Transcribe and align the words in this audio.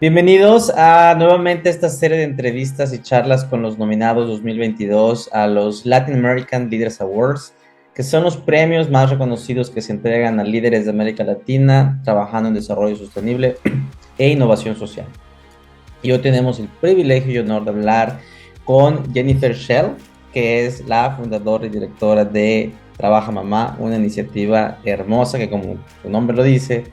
Bienvenidos 0.00 0.70
a 0.70 1.14
nuevamente 1.14 1.68
esta 1.68 1.90
serie 1.90 2.16
de 2.16 2.24
entrevistas 2.24 2.94
y 2.94 3.02
charlas 3.02 3.44
con 3.44 3.60
los 3.60 3.76
nominados 3.76 4.28
2022 4.28 5.28
a 5.30 5.46
los 5.46 5.84
Latin 5.84 6.14
American 6.14 6.70
Leaders 6.70 7.02
Awards, 7.02 7.52
que 7.94 8.02
son 8.02 8.24
los 8.24 8.38
premios 8.38 8.88
más 8.88 9.10
reconocidos 9.10 9.68
que 9.68 9.82
se 9.82 9.92
entregan 9.92 10.40
a 10.40 10.44
líderes 10.44 10.86
de 10.86 10.90
América 10.92 11.22
Latina 11.22 12.00
trabajando 12.02 12.48
en 12.48 12.54
desarrollo 12.54 12.96
sostenible 12.96 13.58
e 14.16 14.30
innovación 14.30 14.74
social. 14.74 15.04
Y 16.00 16.12
hoy 16.12 16.18
tenemos 16.20 16.58
el 16.60 16.68
privilegio 16.80 17.34
y 17.34 17.38
honor 17.38 17.64
de 17.64 17.70
hablar 17.72 18.20
con 18.64 19.12
Jennifer 19.12 19.54
Shell, 19.54 19.96
que 20.32 20.64
es 20.64 20.82
la 20.88 21.10
fundadora 21.10 21.66
y 21.66 21.68
directora 21.68 22.24
de 22.24 22.72
Trabaja 22.96 23.30
Mamá, 23.32 23.76
una 23.78 23.96
iniciativa 23.96 24.78
hermosa 24.82 25.36
que 25.36 25.50
como 25.50 25.76
su 26.00 26.08
nombre 26.08 26.34
lo 26.34 26.42
dice, 26.42 26.84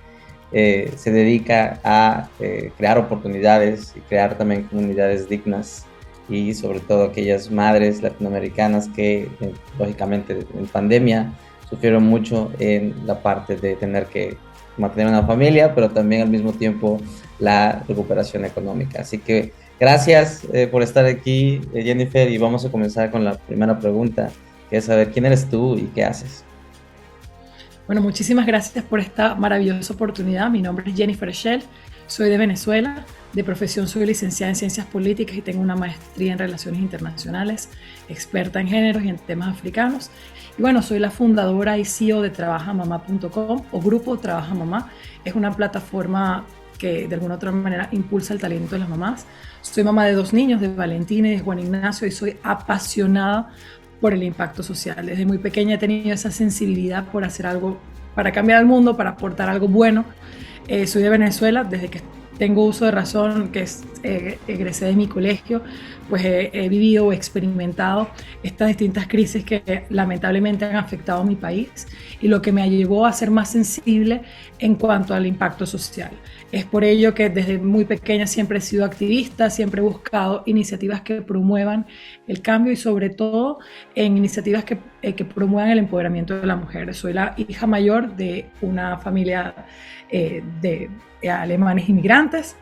eh, 0.53 0.93
se 0.95 1.11
dedica 1.11 1.79
a 1.83 2.29
eh, 2.39 2.71
crear 2.77 2.97
oportunidades 2.97 3.93
y 3.97 3.99
crear 3.99 4.37
también 4.37 4.63
comunidades 4.63 5.27
dignas 5.27 5.85
y 6.29 6.53
sobre 6.53 6.79
todo 6.79 7.05
aquellas 7.05 7.51
madres 7.51 8.01
latinoamericanas 8.01 8.87
que 8.89 9.29
eh, 9.41 9.53
lógicamente 9.77 10.39
en 10.57 10.67
pandemia 10.67 11.33
sufrieron 11.69 12.03
mucho 12.03 12.49
en 12.59 12.95
la 13.05 13.21
parte 13.21 13.57
de 13.57 13.75
tener 13.75 14.05
que 14.05 14.37
mantener 14.77 15.07
una 15.07 15.23
familia, 15.23 15.75
pero 15.75 15.89
también 15.89 16.21
al 16.21 16.29
mismo 16.29 16.53
tiempo 16.53 16.97
la 17.39 17.83
recuperación 17.85 18.45
económica. 18.45 19.01
Así 19.01 19.17
que 19.17 19.51
gracias 19.79 20.47
por 20.71 20.81
estar 20.81 21.05
aquí, 21.05 21.59
Jennifer, 21.73 22.29
y 22.31 22.37
vamos 22.37 22.63
a 22.63 22.71
comenzar 22.71 23.11
con 23.11 23.25
la 23.25 23.33
primera 23.37 23.79
pregunta, 23.79 24.29
es 24.71 24.85
saber 24.85 25.11
quién 25.11 25.25
eres 25.25 25.49
tú 25.49 25.75
y 25.75 25.89
qué 25.93 26.05
haces. 26.05 26.45
Bueno, 27.87 28.01
muchísimas 28.01 28.45
gracias 28.45 28.83
por 28.83 28.99
esta 28.99 29.33
maravillosa 29.35 29.93
oportunidad. 29.93 30.49
Mi 30.49 30.61
nombre 30.61 30.91
es 30.91 30.97
Jennifer 30.97 31.31
Shell, 31.31 31.63
soy 32.05 32.29
de 32.29 32.37
Venezuela, 32.37 33.05
de 33.31 33.45
profesión 33.45 33.87
soy 33.87 34.05
licenciada 34.05 34.49
en 34.49 34.57
Ciencias 34.57 34.85
Políticas 34.85 35.37
y 35.37 35.41
tengo 35.41 35.61
una 35.61 35.77
maestría 35.77 36.33
en 36.33 36.37
Relaciones 36.37 36.81
Internacionales, 36.81 37.69
experta 38.09 38.59
en 38.59 38.67
géneros 38.67 39.03
y 39.03 39.07
en 39.07 39.15
temas 39.15 39.47
africanos. 39.47 40.11
Y 40.57 40.61
bueno, 40.61 40.81
soy 40.81 40.99
la 40.99 41.11
fundadora 41.11 41.77
y 41.77 41.85
CEO 41.85 42.21
de 42.21 42.29
trabajamamá.com 42.29 43.63
o 43.71 43.81
Grupo 43.81 44.17
Trabaja 44.17 44.53
Mamá. 44.53 44.91
Es 45.23 45.35
una 45.35 45.55
plataforma 45.55 46.45
que 46.77 47.07
de 47.07 47.15
alguna 47.15 47.35
otra 47.35 47.53
manera 47.53 47.87
impulsa 47.93 48.33
el 48.33 48.41
talento 48.41 48.75
de 48.75 48.79
las 48.79 48.89
mamás. 48.89 49.25
Soy 49.61 49.85
mamá 49.85 50.05
de 50.05 50.11
dos 50.11 50.33
niños, 50.33 50.59
de 50.59 50.67
Valentina 50.67 51.29
y 51.29 51.37
de 51.37 51.39
Juan 51.39 51.59
Ignacio, 51.59 52.05
y 52.05 52.11
soy 52.11 52.37
apasionada 52.43 53.49
por 54.01 54.13
el 54.13 54.23
impacto 54.23 54.63
social. 54.63 55.05
Desde 55.05 55.25
muy 55.25 55.37
pequeña 55.37 55.75
he 55.75 55.77
tenido 55.77 56.13
esa 56.13 56.31
sensibilidad 56.31 57.05
por 57.05 57.23
hacer 57.23 57.47
algo 57.47 57.79
para 58.15 58.31
cambiar 58.31 58.59
el 58.59 58.65
mundo, 58.65 58.97
para 58.97 59.11
aportar 59.11 59.49
algo 59.49 59.67
bueno. 59.67 60.05
Eh, 60.67 60.87
soy 60.87 61.03
de 61.03 61.09
Venezuela, 61.09 61.63
desde 61.63 61.87
que 61.87 62.01
tengo 62.37 62.65
uso 62.65 62.85
de 62.85 62.91
razón, 62.91 63.49
que 63.49 63.61
es, 63.61 63.83
eh, 64.03 64.37
egresé 64.47 64.85
de 64.85 64.95
mi 64.95 65.07
colegio, 65.07 65.63
pues 66.09 66.23
he, 66.25 66.69
vivido 66.69 67.07
o 67.07 67.13
experimentado 67.13 68.09
estas 68.43 68.69
distintas 68.69 69.07
crisis 69.07 69.43
que 69.43 69.85
lamentablemente 69.89 70.65
han 70.65 70.75
afectado 70.77 71.21
a 71.21 71.25
mi 71.25 71.35
país 71.35 71.87
y 72.21 72.27
lo 72.27 72.41
que 72.41 72.51
me 72.51 72.69
llevó 72.69 73.05
a 73.05 73.13
ser 73.13 73.31
más 73.31 73.51
sensible 73.51 74.21
en 74.59 74.75
cuanto 74.75 75.13
al 75.13 75.25
impacto 75.25 75.65
social. 75.65 76.11
Es 76.51 76.63
por 76.63 76.85
ello 76.85 77.13
que 77.13 77.29
desde 77.29 77.57
muy 77.57 77.83
pequeña 77.83 78.25
siempre 78.25 78.59
he 78.59 78.61
sido 78.61 78.85
activista, 78.85 79.49
siempre 79.49 79.81
he 79.81 79.83
buscado 79.83 80.43
iniciativas 80.45 81.01
que 81.01 81.21
promuevan 81.21 81.85
el 82.25 82.41
cambio 82.41 82.71
y 82.71 82.77
sobre 82.77 83.09
todo 83.09 83.59
en 83.95 84.15
iniciativas 84.15 84.63
que, 84.63 84.77
eh, 85.01 85.13
que 85.13 85.25
promuevan 85.25 85.71
el 85.71 85.79
empoderamiento 85.79 86.39
de 86.39 86.47
la 86.47 86.55
mujer. 86.55 86.93
Soy 86.93 87.11
la 87.11 87.33
hija 87.37 87.67
mayor 87.67 88.15
de 88.15 88.49
una 88.61 88.97
familia 88.97 89.53
eh, 90.09 90.41
de 90.61 90.89
alemanes 91.29 91.89
inmigrantes 91.89 92.55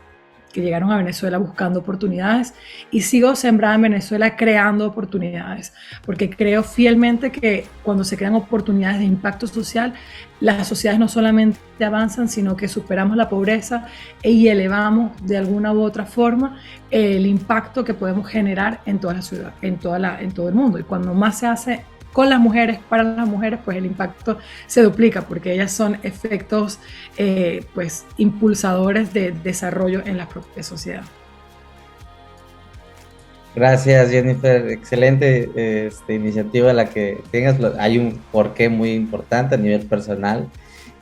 llegaron 0.61 0.91
a 0.91 0.97
Venezuela 0.97 1.37
buscando 1.37 1.79
oportunidades 1.79 2.53
y 2.91 3.01
sigo 3.01 3.35
sembrada 3.35 3.75
en 3.75 3.81
Venezuela 3.83 4.35
creando 4.35 4.87
oportunidades, 4.87 5.73
porque 6.05 6.29
creo 6.29 6.63
fielmente 6.63 7.31
que 7.31 7.65
cuando 7.83 8.03
se 8.03 8.17
crean 8.17 8.35
oportunidades 8.35 8.99
de 8.99 9.05
impacto 9.05 9.47
social, 9.47 9.93
las 10.39 10.67
sociedades 10.67 10.99
no 10.99 11.07
solamente 11.07 11.59
avanzan, 11.83 12.27
sino 12.27 12.55
que 12.57 12.67
superamos 12.67 13.15
la 13.15 13.29
pobreza 13.29 13.87
y 14.21 14.47
elevamos 14.47 15.11
de 15.25 15.37
alguna 15.37 15.73
u 15.73 15.81
otra 15.81 16.05
forma 16.05 16.57
el 16.91 17.25
impacto 17.25 17.83
que 17.83 17.93
podemos 17.93 18.27
generar 18.27 18.81
en 18.85 18.99
toda 18.99 19.15
la 19.15 19.21
ciudad, 19.21 19.53
en, 19.61 19.77
toda 19.77 19.99
la, 19.99 20.21
en 20.21 20.31
todo 20.31 20.49
el 20.49 20.55
mundo. 20.55 20.77
Y 20.79 20.83
cuando 20.83 21.13
más 21.13 21.39
se 21.39 21.47
hace 21.47 21.85
con 22.15 22.29
las 22.29 22.39
mujeres, 22.39 22.79
para 22.87 23.03
las 23.03 23.27
mujeres, 23.27 23.59
pues 23.65 23.75
el 23.75 23.85
impacto 23.85 24.37
se 24.67 24.81
duplica 24.81 25.23
porque 25.23 25.51
ellas 25.51 25.73
son 25.73 25.99
efectos 26.01 26.79
eh, 27.17 27.65
pues, 27.73 28.05
impulsadores 28.15 29.11
de 29.13 29.33
desarrollo 29.33 30.01
en 30.05 30.15
la 30.15 30.29
propia 30.29 30.63
sociedad. 30.63 31.03
Gracias 33.53 34.11
Jennifer, 34.11 34.69
excelente 34.69 35.87
este, 35.87 36.13
iniciativa 36.13 36.71
la 36.71 36.85
que 36.85 37.21
tengas, 37.31 37.57
hay 37.77 37.97
un 37.97 38.21
porqué 38.31 38.69
muy 38.69 38.93
importante 38.93 39.55
a 39.55 39.57
nivel 39.57 39.85
personal. 39.85 40.47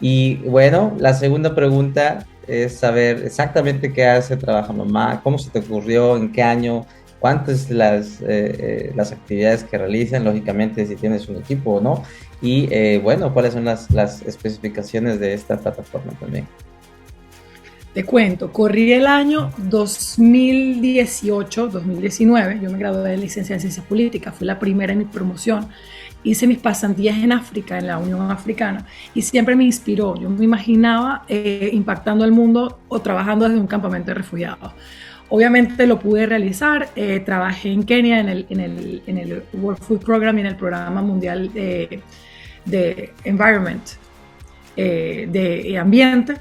Y 0.02 0.38
bueno, 0.38 0.96
la 0.97 1.13
segunda 1.13 1.53
pregunta 1.53 2.25
es 2.47 2.79
saber 2.79 3.23
exactamente 3.23 3.94
qué 3.94 4.07
hace 4.07 4.35
Trabaja 4.35 4.73
Mamá, 4.73 5.22
cómo 5.23 5.38
se 5.38 5.52
te 5.52 5.59
ocurrió, 5.59 6.18
en 6.18 6.31
qué 6.31 6.41
año, 6.41 6.88
cuántas 7.23 7.69
las, 7.69 8.19
eh, 8.19 8.25
eh, 8.28 8.91
las 8.97 9.13
actividades 9.13 9.63
que 9.63 9.78
realizan, 9.78 10.25
lógicamente 10.25 10.85
si 10.85 10.97
tienes 10.97 11.29
un 11.29 11.38
equipo 11.38 11.75
o 11.75 11.79
no, 11.79 12.03
y 12.41 12.67
eh, 12.69 13.00
bueno, 13.01 13.34
cuáles 13.34 13.53
son 13.53 13.63
las, 13.63 13.89
las 13.91 14.23
especificaciones 14.23 15.22
de 15.22 15.34
esta 15.34 15.57
plataforma 15.57 16.11
también. 16.19 16.45
Te 17.94 18.03
cuento, 18.03 18.51
corrí 18.51 18.91
el 18.91 19.07
año 19.07 19.51
2018, 19.57 21.69
2019, 21.69 22.59
yo 22.61 22.69
me 22.69 22.78
gradué 22.78 23.11
de 23.11 23.17
licencia 23.17 23.53
en 23.53 23.61
Ciencias 23.61 23.85
Políticas, 23.85 24.35
fui 24.35 24.45
la 24.45 24.59
primera 24.59 24.91
en 24.91 25.00
mi 25.00 25.05
promoción, 25.05 25.69
hice 26.25 26.45
mis 26.45 26.57
pasantías 26.57 27.19
en 27.19 27.31
África, 27.31 27.78
en 27.78 27.88
la 27.88 28.00
Unión 28.00 28.31
Africana, 28.31 28.85
y 29.16 29.22
siempre 29.22 29.55
me 29.55 29.63
inspiró, 29.63 30.19
yo 30.19 30.29
me 30.29 30.44
imaginaba 30.44 31.25
impactando 31.29 32.25
el 32.25 32.34
mundo 32.34 32.79
o 32.90 33.00
trabajando 33.00 33.47
desde 33.47 33.61
un 33.61 33.67
campamento 33.67 34.07
de 34.07 34.16
refugiados. 34.16 34.73
Obviamente 35.35 35.88
lo 35.88 35.97
pude 35.97 36.27
realizar, 36.27 36.89
eh, 36.95 37.19
trabajé 37.19 37.71
en 37.71 37.81
Kenia 37.81 38.19
en 38.19 38.29
el, 38.29 39.44
World 39.53 39.81
Food 39.81 40.01
Program 40.05 40.38
y 40.38 40.41
en 40.41 40.45
el 40.45 40.55
Programa 40.55 41.01
Mundial 41.01 41.51
de, 41.51 42.01
de 42.66 43.13
Environment, 43.23 43.81
eh, 44.77 45.27
de 45.31 45.75
Ambiente. 45.79 46.35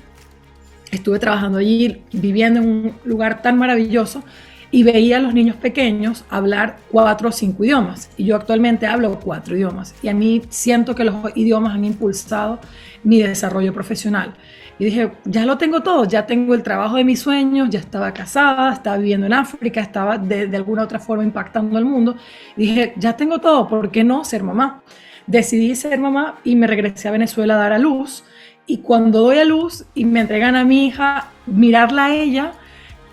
Estuve 0.91 1.19
trabajando 1.19 1.57
allí, 1.57 2.03
viviendo 2.13 2.61
en 2.61 2.69
un 2.69 2.95
lugar 3.07 3.41
tan 3.41 3.57
maravilloso 3.57 4.23
y 4.71 4.83
veía 4.83 5.17
a 5.17 5.21
los 5.21 5.33
niños 5.33 5.57
pequeños 5.57 6.27
hablar 6.29 6.77
cuatro 6.91 7.31
o 7.31 7.33
cinco 7.33 7.65
idiomas. 7.65 8.11
Y 8.19 8.27
yo 8.27 8.37
actualmente 8.37 8.87
hablo 8.87 9.19
cuatro 9.21 9.57
idiomas. 9.57 9.95
Y 10.03 10.09
a 10.09 10.15
mí 10.15 10.43
siento 10.51 10.95
que 10.95 11.05
los 11.05 11.15
idiomas 11.35 11.75
han 11.77 11.87
impulsado 11.87 12.59
mi 13.05 13.23
desarrollo 13.23 13.73
profesional. 13.73 14.35
Y 14.79 14.87
dije, 14.87 15.13
ya 15.25 15.45
lo 15.47 15.59
tengo 15.59 15.83
todo, 15.83 16.05
ya 16.05 16.27
tengo 16.27 16.55
el 16.55 16.63
trabajo 16.63 16.97
de 16.97 17.05
mis 17.05 17.21
sueños, 17.21 17.69
ya 17.71 17.79
estaba 17.79 18.13
casada, 18.13 18.73
estaba 18.73 18.97
viviendo 18.97 19.27
en 19.27 19.35
África, 19.35 19.81
estaba 19.81 20.19
de, 20.19 20.47
de 20.47 20.57
alguna 20.57 20.83
otra 20.83 20.99
forma 20.99 21.25
impactando 21.25 21.79
al 21.79 21.85
mundo. 21.85 22.17
Dije, 22.57 22.95
ya 22.97 23.17
tengo 23.17 23.39
todo, 23.39 23.69
¿por 23.69 23.91
qué 23.91 24.05
no 24.05 24.25
ser 24.25 24.43
mamá? 24.43 24.83
Decidí 25.27 25.75
ser 25.77 25.99
mamá 26.01 26.39
y 26.45 26.57
me 26.57 26.67
regresé 26.67 27.09
a 27.09 27.13
Venezuela 27.13 27.55
a 27.55 27.59
dar 27.59 27.73
a 27.73 27.79
luz. 27.79 28.25
Y 28.67 28.79
cuando 28.79 29.21
doy 29.21 29.39
a 29.39 29.45
luz 29.45 29.85
y 29.95 30.05
me 30.05 30.21
entregan 30.21 30.57
a 30.57 30.65
mi 30.65 30.87
hija, 30.87 31.29
mirarla 31.47 32.07
a 32.07 32.15
ella, 32.15 32.53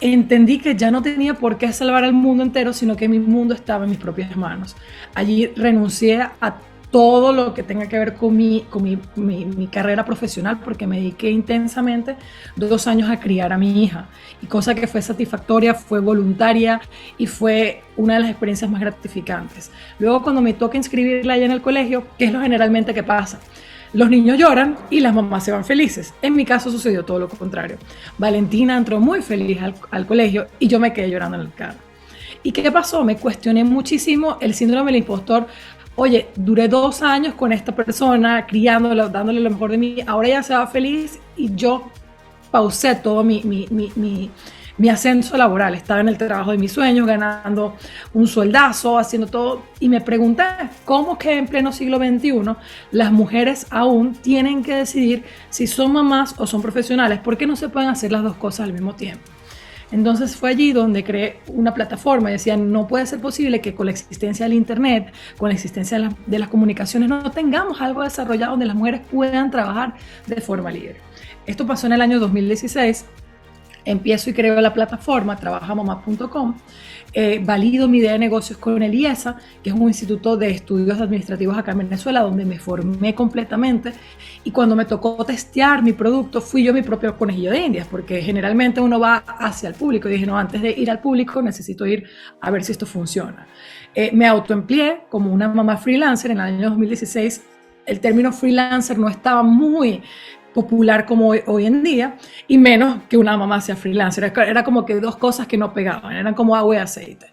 entendí 0.01 0.59
que 0.59 0.75
ya 0.75 0.91
no 0.91 1.01
tenía 1.01 1.33
por 1.33 1.57
qué 1.57 1.71
salvar 1.73 2.03
al 2.03 2.13
mundo 2.13 2.43
entero, 2.43 2.73
sino 2.73 2.95
que 2.95 3.07
mi 3.07 3.19
mundo 3.19 3.53
estaba 3.53 3.83
en 3.83 3.91
mis 3.91 3.99
propias 3.99 4.35
manos. 4.35 4.75
Allí 5.13 5.47
renuncié 5.55 6.21
a 6.21 6.55
todo 6.91 7.33
lo 7.33 7.53
que 7.53 7.61
tenga 7.61 7.87
que 7.87 7.99
ver 7.99 8.15
con, 8.15 8.35
mi, 8.35 8.65
con 8.69 8.83
mi, 8.83 8.97
mi, 9.15 9.67
carrera 9.67 10.05
profesional, 10.05 10.59
porque 10.63 10.87
me 10.87 10.97
dediqué 10.97 11.29
intensamente 11.29 12.15
dos 12.55 12.87
años 12.87 13.09
a 13.09 13.19
criar 13.19 13.53
a 13.53 13.57
mi 13.57 13.83
hija. 13.83 14.07
Y 14.41 14.47
cosa 14.47 14.73
que 14.73 14.87
fue 14.87 15.01
satisfactoria, 15.01 15.75
fue 15.75 15.99
voluntaria 15.99 16.81
y 17.17 17.27
fue 17.27 17.83
una 17.95 18.15
de 18.15 18.21
las 18.21 18.29
experiencias 18.31 18.71
más 18.71 18.81
gratificantes. 18.81 19.71
Luego 19.99 20.23
cuando 20.23 20.41
me 20.41 20.53
toca 20.53 20.77
inscribirla 20.77 21.33
allá 21.33 21.45
en 21.45 21.51
el 21.51 21.61
colegio, 21.61 22.05
¿qué 22.17 22.25
es 22.25 22.33
lo 22.33 22.41
generalmente 22.41 22.93
que 22.93 23.03
pasa? 23.03 23.39
Los 23.93 24.09
niños 24.09 24.37
lloran 24.37 24.77
y 24.89 24.99
las 24.99 25.13
mamás 25.13 25.43
se 25.43 25.51
van 25.51 25.65
felices. 25.65 26.13
En 26.21 26.35
mi 26.35 26.45
caso 26.45 26.71
sucedió 26.71 27.05
todo 27.05 27.19
lo 27.19 27.29
contrario. 27.29 27.77
Valentina 28.17 28.77
entró 28.77 28.99
muy 28.99 29.21
feliz 29.21 29.61
al, 29.61 29.75
al 29.91 30.05
colegio 30.05 30.47
y 30.59 30.67
yo 30.67 30.79
me 30.79 30.93
quedé 30.93 31.09
llorando 31.09 31.37
en 31.37 31.43
el 31.43 31.53
carro. 31.53 31.89
¿Y 32.41 32.51
qué 32.51 32.71
pasó? 32.71 33.03
Me 33.03 33.17
cuestioné 33.17 33.63
muchísimo 33.63 34.37
el 34.39 34.53
síndrome 34.53 34.91
del 34.91 35.01
impostor 35.01 35.47
oye, 35.95 36.29
duré 36.35 36.67
dos 36.67 37.01
años 37.01 37.33
con 37.33 37.51
esta 37.51 37.75
persona, 37.75 38.45
criándola, 38.45 39.07
dándole 39.09 39.39
lo 39.41 39.49
mejor 39.49 39.71
de 39.71 39.77
mí, 39.77 39.97
ahora 40.07 40.27
ella 40.27 40.43
se 40.43 40.53
va 40.53 40.67
feliz 40.67 41.19
y 41.35 41.53
yo 41.55 41.89
pausé 42.51 42.95
todo 42.95 43.23
mi, 43.23 44.31
ascenso 44.89 45.37
laboral. 45.37 45.75
Estaba 45.75 45.99
en 45.99 46.09
el 46.09 46.17
trabajo 46.17 46.51
de 46.51 46.57
mis 46.57 46.71
sueños, 46.71 47.05
ganando 47.05 47.75
un 48.13 48.27
sueldazo, 48.27 48.97
haciendo 48.97 49.27
todo. 49.27 49.63
Y 49.79 49.89
me 49.89 50.01
pregunté, 50.01 50.43
¿cómo 50.85 51.17
que 51.17 51.37
en 51.37 51.47
pleno 51.47 51.71
siglo 51.71 51.97
XXI 51.97 52.55
las 52.91 53.11
mujeres 53.11 53.67
aún 53.69 54.13
tienen 54.13 54.63
que 54.63 54.75
decidir 54.75 55.23
si 55.49 55.67
son 55.67 55.93
mamás 55.93 56.35
o 56.37 56.47
son 56.47 56.61
profesionales? 56.61 57.19
¿Por 57.19 57.37
qué 57.37 57.45
no 57.45 57.55
se 57.55 57.69
pueden 57.69 57.89
hacer 57.89 58.11
las 58.11 58.23
dos 58.23 58.35
cosas 58.35 58.61
al 58.61 58.73
mismo 58.73 58.95
tiempo? 58.95 59.38
Entonces 59.91 60.35
fue 60.35 60.51
allí 60.51 60.71
donde 60.71 61.03
creé 61.03 61.39
una 61.47 61.73
plataforma. 61.73 62.29
Y 62.29 62.33
decía, 62.33 62.57
no 62.57 62.87
puede 62.87 63.05
ser 63.05 63.19
posible 63.19 63.61
que 63.61 63.73
con 63.73 63.87
la 63.87 63.91
existencia 63.91 64.45
del 64.45 64.53
Internet, 64.53 65.11
con 65.37 65.49
la 65.49 65.55
existencia 65.55 65.99
de, 65.99 66.09
de 66.25 66.39
las 66.39 66.49
comunicaciones, 66.49 67.09
no 67.09 67.31
tengamos 67.31 67.81
algo 67.81 68.03
desarrollado 68.03 68.51
donde 68.51 68.65
las 68.65 68.75
mujeres 68.75 69.01
puedan 69.11 69.49
trabajar 69.51 69.95
de 70.27 70.41
forma 70.41 70.71
libre. 70.71 70.97
Esto 71.45 71.65
pasó 71.65 71.87
en 71.87 71.93
el 71.93 72.01
año 72.01 72.19
2016 72.19 73.05
empiezo 73.85 74.29
y 74.29 74.33
creo 74.33 74.59
la 74.61 74.73
plataforma 74.73 75.35
trabajamamá.com, 75.35 76.55
eh, 77.13 77.41
valido 77.43 77.87
mi 77.87 77.99
idea 77.99 78.13
de 78.13 78.19
negocios 78.19 78.57
con 78.57 78.81
el 78.83 78.93
IESA, 78.93 79.37
que 79.63 79.69
es 79.69 79.75
un 79.75 79.87
instituto 79.87 80.37
de 80.37 80.51
estudios 80.51 80.99
administrativos 81.01 81.57
acá 81.57 81.71
en 81.71 81.79
Venezuela, 81.79 82.21
donde 82.21 82.45
me 82.45 82.59
formé 82.59 83.15
completamente. 83.15 83.93
Y 84.43 84.51
cuando 84.51 84.75
me 84.75 84.85
tocó 84.85 85.25
testear 85.25 85.81
mi 85.81 85.93
producto, 85.93 86.41
fui 86.41 86.63
yo 86.63 86.73
mi 86.73 86.81
propio 86.81 87.17
conejillo 87.17 87.51
de 87.51 87.59
indias, 87.59 87.87
porque 87.89 88.21
generalmente 88.21 88.79
uno 88.79 88.99
va 88.99 89.17
hacia 89.17 89.69
el 89.69 89.75
público. 89.75 90.07
Y 90.07 90.13
dije, 90.13 90.25
no, 90.25 90.37
antes 90.37 90.61
de 90.61 90.71
ir 90.71 90.91
al 90.91 90.99
público 90.99 91.41
necesito 91.41 91.85
ir 91.85 92.03
a 92.41 92.51
ver 92.51 92.63
si 92.63 92.71
esto 92.71 92.85
funciona. 92.85 93.47
Eh, 93.95 94.11
me 94.13 94.27
autoempleé 94.27 95.01
como 95.09 95.33
una 95.33 95.47
mamá 95.47 95.77
freelancer 95.77 96.31
en 96.31 96.37
el 96.37 96.43
año 96.43 96.69
2016 96.69 97.43
el 97.89 97.99
término 97.99 98.31
freelancer 98.31 98.99
no 98.99 99.09
estaba 99.09 99.41
muy 99.41 100.03
popular 100.53 101.05
como 101.05 101.29
hoy, 101.29 101.65
en 101.65 101.83
día, 101.83 102.15
y 102.47 102.57
menos 102.57 103.03
que 103.09 103.17
una 103.17 103.37
mamá 103.37 103.61
sea 103.61 103.75
freelancer. 103.75 104.33
Era 104.35 104.63
como 104.63 104.85
que 104.85 104.99
dos 104.99 105.17
cosas 105.17 105.47
que 105.47 105.57
no 105.57 105.73
pegaban, 105.73 106.15
eran 106.15 106.33
como 106.33 106.55
agua 106.55 106.75
y 106.75 106.77
aceite. 106.79 107.27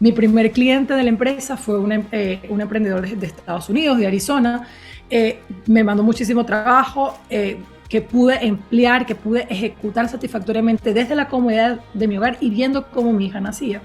Mi 0.00 0.12
primer 0.12 0.50
cliente 0.50 0.94
de 0.94 1.02
la 1.02 1.10
empresa 1.10 1.56
fue 1.58 1.78
un, 1.78 1.92
em, 1.92 2.04
eh, 2.10 2.40
emprendedor 2.48 3.06
de, 3.06 3.26
Estados 3.26 3.68
Unidos, 3.68 3.98
de 3.98 4.06
Arizona. 4.06 4.66
Eh, 5.10 5.40
me 5.66 5.84
mandó 5.84 6.02
muchísimo 6.02 6.44
trabajo 6.44 7.18
eh, 7.28 7.58
que 7.88 8.00
pude 8.00 8.46
emplear, 8.46 9.04
que 9.04 9.14
pude 9.14 9.46
ejecutar 9.50 10.08
satisfactoriamente 10.08 10.94
desde 10.94 11.14
la 11.14 11.28
comodidad 11.28 11.80
de 11.92 12.08
mi 12.08 12.16
hogar 12.16 12.38
y 12.40 12.48
viendo 12.48 12.90
cómo 12.90 13.12
mi 13.12 13.26
hija 13.26 13.40
nacía. 13.40 13.82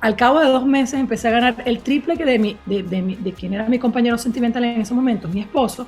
Al 0.00 0.16
cabo 0.16 0.40
de 0.40 0.48
dos 0.48 0.64
meses 0.64 0.98
empecé 0.98 1.28
a 1.28 1.32
ganar 1.32 1.56
el 1.66 1.80
triple 1.80 2.16
que 2.16 2.24
de, 2.24 2.38
mi, 2.38 2.56
de, 2.64 2.82
de, 2.82 3.02
de 3.20 3.32
quien 3.32 3.52
era 3.52 3.68
mi 3.68 3.78
compañero 3.78 4.16
sentimental 4.16 4.64
en 4.64 4.80
ese 4.80 4.94
momento, 4.94 5.28
mi 5.28 5.40
esposo, 5.40 5.86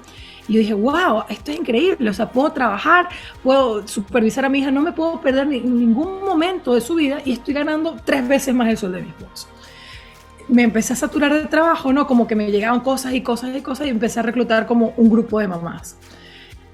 y 0.48 0.54
yo 0.54 0.60
dije, 0.60 0.74
wow, 0.74 1.24
esto 1.28 1.52
es 1.52 1.58
increíble, 1.58 2.10
o 2.10 2.12
sea, 2.12 2.30
puedo 2.30 2.52
trabajar, 2.52 3.08
puedo 3.42 3.86
supervisar 3.88 4.44
a 4.44 4.48
mi 4.48 4.58
hija, 4.58 4.70
no 4.70 4.82
me 4.82 4.92
puedo 4.92 5.20
perder 5.20 5.46
ningún 5.46 6.22
momento 6.24 6.74
de 6.74 6.80
su 6.80 6.94
vida 6.96 7.18
y 7.24 7.32
estoy 7.32 7.54
ganando 7.54 7.96
tres 8.04 8.26
veces 8.28 8.54
más 8.54 8.68
el 8.68 8.76
sueldo 8.76 8.98
de 8.98 9.04
mi 9.04 9.08
esposo. 9.08 9.48
Me 10.48 10.62
empecé 10.62 10.92
a 10.92 10.96
saturar 10.96 11.32
de 11.32 11.46
trabajo, 11.46 11.92
¿no? 11.92 12.06
Como 12.06 12.26
que 12.26 12.36
me 12.36 12.50
llegaban 12.50 12.80
cosas 12.80 13.14
y 13.14 13.22
cosas 13.22 13.56
y 13.56 13.62
cosas 13.62 13.86
y 13.86 13.90
empecé 13.90 14.20
a 14.20 14.22
reclutar 14.22 14.66
como 14.66 14.92
un 14.98 15.08
grupo 15.08 15.40
de 15.40 15.48
mamás. 15.48 15.96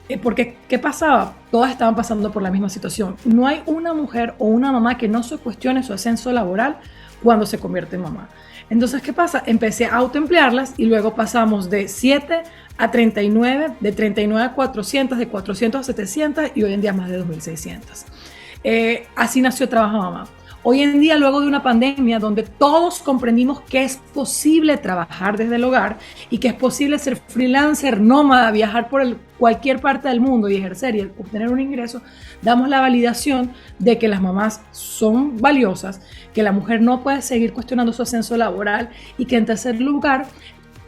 Eh, 0.09 0.19
porque, 0.19 0.57
¿qué 0.69 0.81
pasaba? 0.81 1.35
Todas 1.53 1.71
estaban 1.71 1.95
pasando 1.95 2.33
por 2.33 2.43
la 2.43 2.51
misma 2.51 2.69
situación. 2.69 3.15
No 3.25 3.47
hay 3.47 3.63
una 3.67 3.95
mujer 3.95 4.35
o 4.39 4.47
una 4.47 4.73
mamá 4.73 4.99
que 4.99 5.07
no 5.07 5.23
se 5.23 5.39
cuestione 5.39 5.85
su 5.85 5.93
ascenso 5.93 6.33
laboral 6.33 6.79
cuando 7.23 7.47
se 7.47 7.61
convierte 7.61 7.95
en 7.95 8.03
mamá. 8.03 8.29
Entonces, 8.71 9.03
¿qué 9.03 9.13
pasa? 9.13 9.43
Empecé 9.45 9.87
a 9.87 9.97
autoemplearlas 9.97 10.75
y 10.77 10.87
luego 10.87 11.15
pasamos 11.15 11.69
de 11.69 11.89
7 11.89 12.45
a 12.79 12.91
39, 12.91 13.75
de 13.81 13.93
39 13.93 14.45
a 14.45 14.55
400, 14.55 15.19
de 15.19 15.29
400 15.29 15.81
a 15.81 15.85
700 15.85 16.53
y 16.55 16.63
hoy 16.63 16.73
en 16.73 16.81
día 16.81 16.93
más 16.93 17.11
de 17.11 17.23
2.600. 17.23 17.81
Eh, 18.63 19.07
así 19.17 19.43
nació 19.43 19.69
Trabaja 19.69 19.99
Mamá. 19.99 20.29
Hoy 20.63 20.83
en 20.83 21.01
día, 21.01 21.17
luego 21.17 21.41
de 21.41 21.47
una 21.47 21.63
pandemia 21.63 22.19
donde 22.19 22.43
todos 22.43 22.99
comprendimos 22.99 23.63
que 23.63 23.83
es 23.83 23.97
posible 24.13 24.77
trabajar 24.77 25.39
desde 25.39 25.57
el 25.57 25.65
hogar 25.65 25.99
y 26.29 26.37
que 26.37 26.49
es 26.49 26.55
posible 26.55 26.99
ser 26.99 27.17
freelancer, 27.17 27.99
nómada, 27.99 28.51
viajar 28.51 28.91
por 28.91 29.17
cualquier 29.39 29.81
parte 29.81 30.09
del 30.09 30.21
mundo 30.21 30.51
y 30.51 30.57
ejercer 30.57 30.97
y 30.97 31.01
obtener 31.01 31.51
un 31.51 31.61
ingreso, 31.61 32.03
damos 32.43 32.69
la 32.69 32.83
validación 32.83 33.53
de 33.79 33.97
que 33.97 34.07
las 34.07 34.21
mamás 34.21 34.61
son 34.71 35.39
valiosas, 35.39 36.03
que 36.35 36.43
la 36.43 36.53
mujer 36.53 36.83
no 36.83 37.03
puede 37.03 37.23
seguir 37.23 37.55
cuestionando 37.55 37.95
su 37.95 38.03
ascenso 38.03 38.37
laboral 38.37 38.91
y 39.17 39.25
que 39.25 39.39
en 39.39 39.47
tercer 39.47 39.81
lugar 39.81 40.27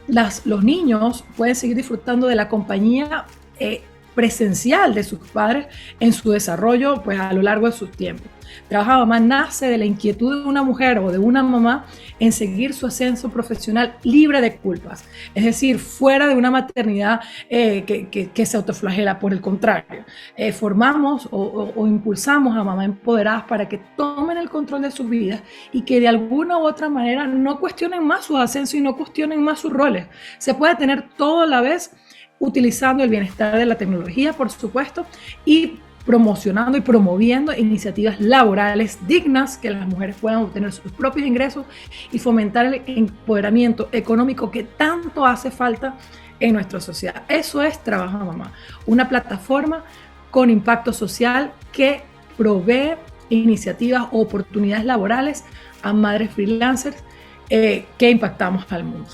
los 0.07 0.63
niños 0.63 1.23
pueden 1.35 1.55
seguir 1.55 1.77
disfrutando 1.77 2.27
de 2.27 2.35
la 2.35 2.47
compañía 2.47 3.25
eh, 3.59 3.81
presencial 4.15 4.93
de 4.93 5.03
sus 5.03 5.19
padres 5.19 5.67
en 5.99 6.13
su 6.13 6.31
desarrollo 6.31 7.01
pues, 7.03 7.19
a 7.19 7.33
lo 7.33 7.41
largo 7.41 7.67
de 7.67 7.73
su 7.73 7.87
tiempo. 7.87 8.23
Trabaja 8.69 8.99
Mamá 8.99 9.19
nace 9.19 9.67
de 9.67 9.77
la 9.77 9.85
inquietud 9.85 10.43
de 10.43 10.47
una 10.47 10.63
mujer 10.63 10.99
o 10.99 11.11
de 11.11 11.17
una 11.17 11.43
mamá 11.43 11.85
en 12.19 12.31
seguir 12.31 12.73
su 12.73 12.85
ascenso 12.85 13.29
profesional 13.29 13.97
libre 14.03 14.41
de 14.41 14.57
culpas, 14.57 15.05
es 15.35 15.43
decir, 15.43 15.79
fuera 15.79 16.27
de 16.27 16.35
una 16.35 16.51
maternidad 16.51 17.21
eh, 17.49 17.83
que, 17.83 18.45
se 18.45 18.57
autoflagela, 18.57 19.19
por 19.19 19.33
el 19.33 19.41
contrario, 19.41 20.05
eh, 20.35 20.51
formamos 20.51 21.27
o, 21.31 21.87
impulsamos 21.87 22.55
a 22.55 22.63
mamás 22.63 22.85
empoderadas 22.85 23.43
para 23.43 23.67
que 23.67 23.79
tomen 23.97 24.37
el 24.37 24.49
control 24.49 24.83
de 24.83 24.91
sus 24.91 25.09
vidas 25.09 25.41
y 25.71 25.81
que 25.81 25.99
de 25.99 26.07
alguna 26.07 26.57
u 26.57 26.61
otra 26.61 26.89
manera 26.89 27.25
no 27.27 27.59
cuestionen 27.59 28.05
más 28.05 28.25
su 28.25 28.37
ascenso 28.37 28.77
y 28.77 28.81
no 28.81 28.95
cuestionen 28.95 29.41
más 29.41 29.59
sus 29.59 29.71
roles. 29.71 30.07
Se 30.37 30.53
puede 30.53 30.75
tener 30.75 31.09
todo 31.17 31.41
a 31.41 31.47
la 31.47 31.61
vez 31.61 31.91
utilizando 32.43 33.03
el 33.05 33.09
bienestar 33.09 33.57
de 33.57 33.65
la 33.65 33.75
tecnología, 33.75 34.33
por 34.33 34.49
supuesto, 34.49 35.05
y 35.45 35.79
promocionando 36.05 36.77
y 36.77 36.81
promoviendo 36.81 37.53
iniciativas 37.53 38.19
laborales 38.19 38.99
dignas 39.07 39.57
que 39.57 39.69
las 39.69 39.87
mujeres 39.87 40.17
puedan 40.19 40.41
obtener 40.41 40.73
sus 40.73 40.91
propios 40.91 41.25
ingresos 41.25 41.65
y 42.11 42.19
fomentar 42.19 42.65
el 42.65 42.81
empoderamiento 42.85 43.87
económico 43.93 44.51
que 44.51 44.63
tanto 44.63 45.25
hace 45.25 45.51
falta 45.51 45.95
en 46.41 46.53
nuestra 46.53 46.81
sociedad. 46.81 47.23
Eso 47.29 47.61
es 47.61 47.81
Trabaja 47.81 48.17
Mamá, 48.17 48.51
una 48.85 49.07
plataforma 49.07 49.85
con 50.29 50.49
impacto 50.49 50.91
social 50.91 51.53
que 51.71 52.01
provee 52.37 52.95
iniciativas 53.29 54.07
o 54.11 54.19
oportunidades 54.19 54.83
laborales 54.83 55.45
a 55.81 55.93
madres 55.93 56.31
freelancers 56.31 56.97
eh, 57.49 57.85
que 57.97 58.09
impactamos 58.09 58.69
al 58.69 58.83
mundo. 58.83 59.09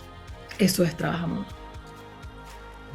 Eso 0.58 0.84
es 0.84 0.98
Trabaja 0.98 1.28
Mamá. 1.28 1.59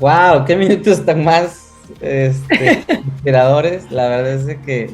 ¡Wow! 0.04 0.44
¡Qué 0.44 0.54
minutos 0.54 1.02
tan 1.06 1.24
más 1.24 1.72
este, 2.02 2.84
inspiradores! 3.06 3.90
La 3.90 4.06
verdad 4.06 4.50
es 4.50 4.58
que 4.58 4.90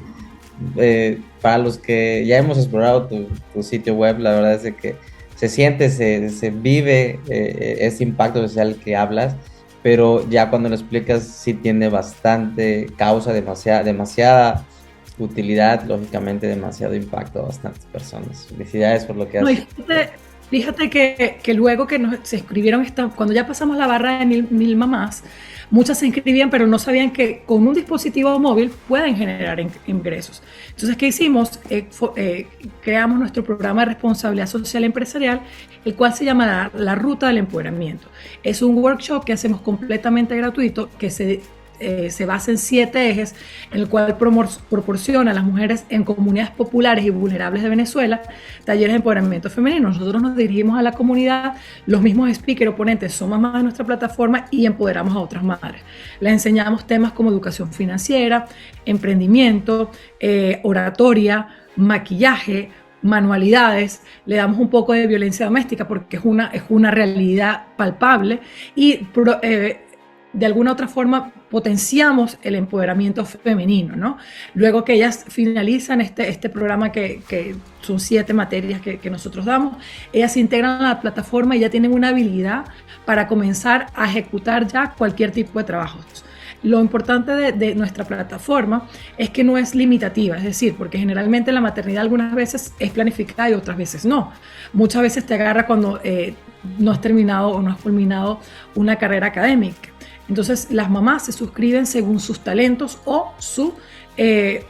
eh, 0.76 1.20
para 1.42 1.58
los 1.58 1.78
que 1.78 2.24
ya 2.24 2.38
hemos 2.38 2.58
explorado 2.58 3.08
tu, 3.08 3.28
sitio 3.64 3.94
web, 3.94 4.20
la 4.20 4.30
verdad 4.30 4.64
es 4.64 4.72
que 4.76 4.94
se 5.34 5.48
siente, 5.48 5.90
se, 5.90 6.50
vive 6.50 7.18
eh, 7.28 7.78
ese 7.80 8.04
impacto 8.04 8.40
social 8.46 8.78
que 8.84 8.94
hablas, 8.94 9.34
pero 9.82 10.30
ya 10.30 10.48
cuando 10.48 10.68
lo 10.68 10.76
explicas 10.76 11.24
sí 11.24 11.54
tiene 11.54 11.88
bastante 11.88 12.86
causa, 12.96 13.32
demasiada, 13.32 13.82
demasiada 13.82 14.64
utilidad, 15.18 15.82
lógicamente 15.86 16.46
demasiado 16.46 16.94
impacto 16.94 17.40
a 17.40 17.46
bastantes 17.46 17.84
personas. 17.86 18.46
Felicidades 18.46 19.06
por 19.06 19.16
lo 19.16 19.28
que 19.28 19.40
haces. 19.40 19.66
Fíjate 20.50 20.90
que, 20.90 21.54
luego 21.54 21.86
que 21.86 22.00
nos, 22.00 22.16
se 22.24 22.36
escribieron, 22.36 22.82
esta, 22.82 23.08
cuando 23.08 23.32
ya 23.32 23.46
pasamos 23.46 23.76
la 23.76 23.86
barra 23.86 24.18
de 24.18 24.26
mil, 24.26 24.76
mamás, 24.76 25.22
muchas 25.70 25.98
se 25.98 26.06
inscribían, 26.06 26.50
pero 26.50 26.66
no 26.66 26.76
sabían 26.80 27.12
que 27.12 27.44
con 27.46 27.66
un 27.68 27.72
dispositivo 27.74 28.36
móvil 28.40 28.70
pueden 28.88 29.14
generar 29.14 29.60
ingresos. 29.86 30.42
Entonces, 30.70 30.96
¿qué 30.96 31.06
hicimos? 31.06 31.60
Eh, 31.70 31.88
eh, 32.16 32.48
creamos 32.82 33.20
nuestro 33.20 33.44
programa 33.44 33.82
de 33.82 33.92
responsabilidad 33.92 34.48
social 34.48 34.82
empresarial, 34.82 35.40
el 35.84 35.94
cual 35.94 36.14
se 36.14 36.24
llama 36.24 36.46
la, 36.46 36.70
la 36.74 36.96
Ruta 36.96 37.28
del 37.28 37.38
Empoderamiento. 37.38 38.08
Es 38.42 38.60
un 38.60 38.76
workshop 38.76 39.24
que 39.24 39.32
hacemos 39.32 39.60
completamente 39.60 40.36
gratuito, 40.36 40.90
que 40.98 41.10
se 41.10 41.40
eh, 41.80 42.10
se 42.10 42.26
basa 42.26 42.50
en 42.50 42.58
siete 42.58 43.10
ejes, 43.10 43.34
en 43.70 43.80
el 43.80 43.88
cual 43.88 44.16
proporciona 44.16 45.30
a 45.30 45.34
las 45.34 45.44
mujeres 45.44 45.84
en 45.88 46.04
comunidades 46.04 46.52
populares 46.52 47.04
y 47.04 47.10
vulnerables 47.10 47.62
de 47.62 47.68
Venezuela 47.68 48.22
talleres 48.64 48.92
de 48.92 48.96
empoderamiento 48.96 49.50
femenino. 49.50 49.88
Nosotros 49.88 50.22
nos 50.22 50.36
dirigimos 50.36 50.78
a 50.78 50.82
la 50.82 50.92
comunidad, 50.92 51.54
los 51.86 52.02
mismos 52.02 52.32
speakers 52.34 52.70
oponentes 52.70 53.12
son 53.12 53.30
mamás 53.30 53.54
de 53.54 53.62
nuestra 53.62 53.84
plataforma 53.84 54.46
y 54.50 54.66
empoderamos 54.66 55.14
a 55.14 55.18
otras 55.18 55.42
madres. 55.42 55.82
Les 56.20 56.32
enseñamos 56.32 56.86
temas 56.86 57.12
como 57.12 57.30
educación 57.30 57.72
financiera, 57.72 58.46
emprendimiento, 58.84 59.90
eh, 60.20 60.60
oratoria, 60.62 61.48
maquillaje, 61.76 62.70
manualidades, 63.02 64.02
le 64.26 64.36
damos 64.36 64.58
un 64.58 64.68
poco 64.68 64.92
de 64.92 65.06
violencia 65.06 65.46
doméstica 65.46 65.88
porque 65.88 66.16
es 66.18 66.24
una, 66.24 66.48
es 66.48 66.62
una 66.68 66.90
realidad 66.90 67.66
palpable 67.76 68.40
y 68.74 69.06
eh, 69.42 69.80
de 70.32 70.46
alguna 70.46 70.72
otra 70.72 70.88
forma 70.88 71.32
potenciamos 71.50 72.38
el 72.42 72.54
empoderamiento 72.54 73.24
femenino, 73.24 73.96
¿no? 73.96 74.18
Luego 74.54 74.84
que 74.84 74.94
ellas 74.94 75.24
finalizan 75.28 76.00
este, 76.00 76.28
este 76.28 76.48
programa 76.48 76.92
que, 76.92 77.22
que 77.28 77.56
son 77.82 77.98
siete 77.98 78.32
materias 78.32 78.80
que, 78.80 78.98
que, 78.98 79.10
nosotros 79.10 79.44
damos, 79.44 79.76
ellas 80.12 80.32
se 80.32 80.40
integran 80.40 80.82
a 80.82 80.88
la 80.88 81.00
plataforma 81.00 81.56
y 81.56 81.60
ya 81.60 81.70
tienen 81.70 81.92
una 81.92 82.08
habilidad 82.08 82.66
para 83.04 83.26
comenzar 83.26 83.88
a 83.94 84.08
ejecutar 84.08 84.66
ya 84.68 84.94
cualquier 84.96 85.32
tipo 85.32 85.58
de 85.58 85.64
trabajos. 85.64 86.24
Lo 86.62 86.78
importante 86.80 87.32
de, 87.32 87.52
de, 87.52 87.74
nuestra 87.74 88.04
plataforma 88.04 88.86
es 89.16 89.30
que 89.30 89.42
no 89.42 89.56
es 89.56 89.74
limitativa, 89.74 90.36
es 90.36 90.44
decir, 90.44 90.74
porque 90.76 90.98
generalmente 90.98 91.52
la 91.52 91.60
maternidad 91.62 92.02
algunas 92.02 92.34
veces 92.34 92.74
es 92.78 92.90
planificada 92.90 93.50
y 93.50 93.54
otras 93.54 93.76
veces 93.78 94.04
no. 94.04 94.30
Muchas 94.74 95.02
veces 95.02 95.24
te 95.24 95.34
agarra 95.34 95.66
cuando 95.66 96.00
eh, 96.04 96.34
no 96.78 96.92
has 96.92 97.00
terminado 97.00 97.48
o 97.48 97.62
no 97.62 97.70
has 97.70 97.78
culminado 97.78 98.40
una 98.74 98.96
carrera 98.96 99.28
académica. 99.28 99.89
Entonces 100.30 100.68
las 100.70 100.88
mamás 100.88 101.26
se 101.26 101.32
suscriben 101.32 101.84
según 101.84 102.20
sus 102.20 102.40
talentos 102.40 102.98
o 103.04 103.34
su, 103.38 103.74
eh, 104.16 104.64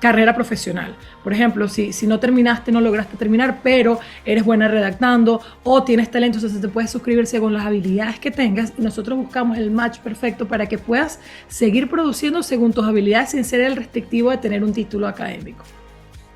carrera 0.00 0.34
profesional. 0.34 0.94
Por 1.24 1.32
ejemplo, 1.32 1.66
si, 1.68 1.92
si 1.92 2.06
no 2.06 2.20
terminaste, 2.20 2.70
no 2.70 2.80
lograste 2.80 3.16
terminar, 3.16 3.60
pero 3.62 3.98
eres 4.24 4.44
buena 4.44 4.68
redactando 4.68 5.40
o 5.62 5.82
tienes 5.82 6.10
talento, 6.10 6.36
entonces 6.36 6.60
te 6.60 6.68
puedes 6.68 6.90
suscribir 6.90 7.26
según 7.26 7.54
las 7.54 7.64
habilidades 7.64 8.20
que 8.20 8.30
tengas 8.30 8.74
y 8.78 8.82
nosotros 8.82 9.18
buscamos 9.18 9.58
el 9.58 9.70
match 9.70 9.98
perfecto 10.00 10.46
para 10.46 10.66
que 10.66 10.78
puedas 10.78 11.20
seguir 11.48 11.88
produciendo 11.88 12.42
según 12.42 12.72
tus 12.72 12.84
habilidades 12.84 13.30
sin 13.30 13.44
ser 13.44 13.62
el 13.62 13.76
restrictivo 13.76 14.30
de 14.30 14.36
tener 14.36 14.62
un 14.62 14.72
título 14.72 15.08
académico. 15.08 15.64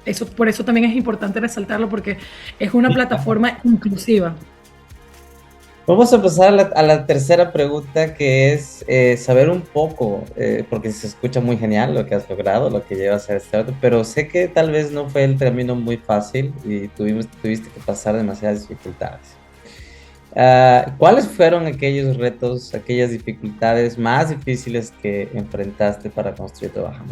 Eso, 0.04 0.26
por 0.26 0.48
eso 0.48 0.64
también 0.64 0.90
es 0.90 0.96
importante 0.96 1.38
resaltarlo 1.40 1.88
porque 1.88 2.16
es 2.58 2.72
una 2.72 2.88
plataforma 2.88 3.58
inclusiva. 3.64 4.34
Vamos 5.90 6.12
a 6.12 6.22
pasar 6.22 6.70
a 6.76 6.82
la, 6.84 7.04
tercera 7.04 7.52
pregunta, 7.52 8.14
que 8.14 8.52
es 8.52 8.84
eh, 8.86 9.16
saber 9.16 9.50
un 9.50 9.60
poco, 9.60 10.24
eh, 10.36 10.64
porque 10.70 10.92
se 10.92 11.08
escucha 11.08 11.40
muy 11.40 11.56
genial 11.56 11.94
lo 11.94 12.06
que 12.06 12.14
has 12.14 12.30
logrado, 12.30 12.70
lo 12.70 12.86
que 12.86 12.94
llevas 12.94 13.28
a 13.28 13.34
este 13.34 13.56
auto, 13.56 13.74
pero 13.80 14.04
sé 14.04 14.28
que 14.28 14.46
tal 14.46 14.70
vez 14.70 14.92
no 14.92 15.08
fue 15.08 15.24
el 15.24 15.36
camino 15.36 15.74
muy 15.74 15.96
fácil 15.96 16.54
y 16.64 16.86
tuvimos, 16.86 17.26
tuviste 17.42 17.68
que 17.70 17.80
pasar 17.80 18.14
demasiadas 18.14 18.68
dificultades. 18.68 19.34
Ah, 20.36 20.94
¿Cuáles 20.96 21.26
fueron 21.26 21.66
aquellos 21.66 22.16
retos, 22.18 22.72
aquellas 22.72 23.10
dificultades 23.10 23.98
más 23.98 24.28
difíciles 24.30 24.92
que 25.02 25.28
enfrentaste 25.34 26.08
para 26.08 26.36
construir 26.36 26.72
tu 26.72 26.82
Baja 26.82 27.02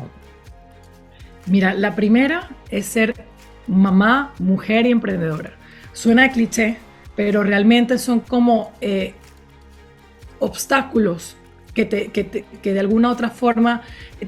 Mira, 1.46 1.74
la 1.74 1.96
primera 1.96 2.48
es 2.70 2.86
ser 2.86 3.14
mamá, 3.66 4.34
mujer 4.38 4.86
y 4.86 4.92
emprendedora. 4.92 5.50
Suena 5.92 6.30
cliché, 6.30 6.76
pero 7.18 7.42
realmente 7.42 7.98
son 7.98 8.20
como 8.20 8.70
eh, 8.80 9.12
obstáculos 10.38 11.36
que, 11.74 11.84
de 12.62 12.78
alguna 12.78 13.08
u 13.08 13.10
otra 13.10 13.28
forma 13.28 13.82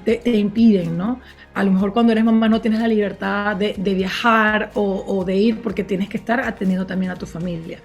te, 0.05 0.21
impiden, 0.25 0.99
¿no? 0.99 1.21
A 1.55 1.63
lo 1.63 1.71
mejor 1.71 1.93
cuando 1.93 2.11
eres 2.11 2.25
mamá 2.25 2.49
no 2.49 2.61
tienes 2.61 2.81
la 2.81 2.89
libertad 2.89 3.55
de, 3.55 3.95
viajar 3.95 4.73
o, 4.75 5.25
de 5.25 5.37
ir 5.37 5.61
porque 5.61 5.85
tienes 5.85 6.09
que 6.09 6.17
estar 6.17 6.41
atendiendo 6.41 6.85
también 6.85 7.13
a 7.13 7.15
tu 7.15 7.27
familia. 7.27 7.79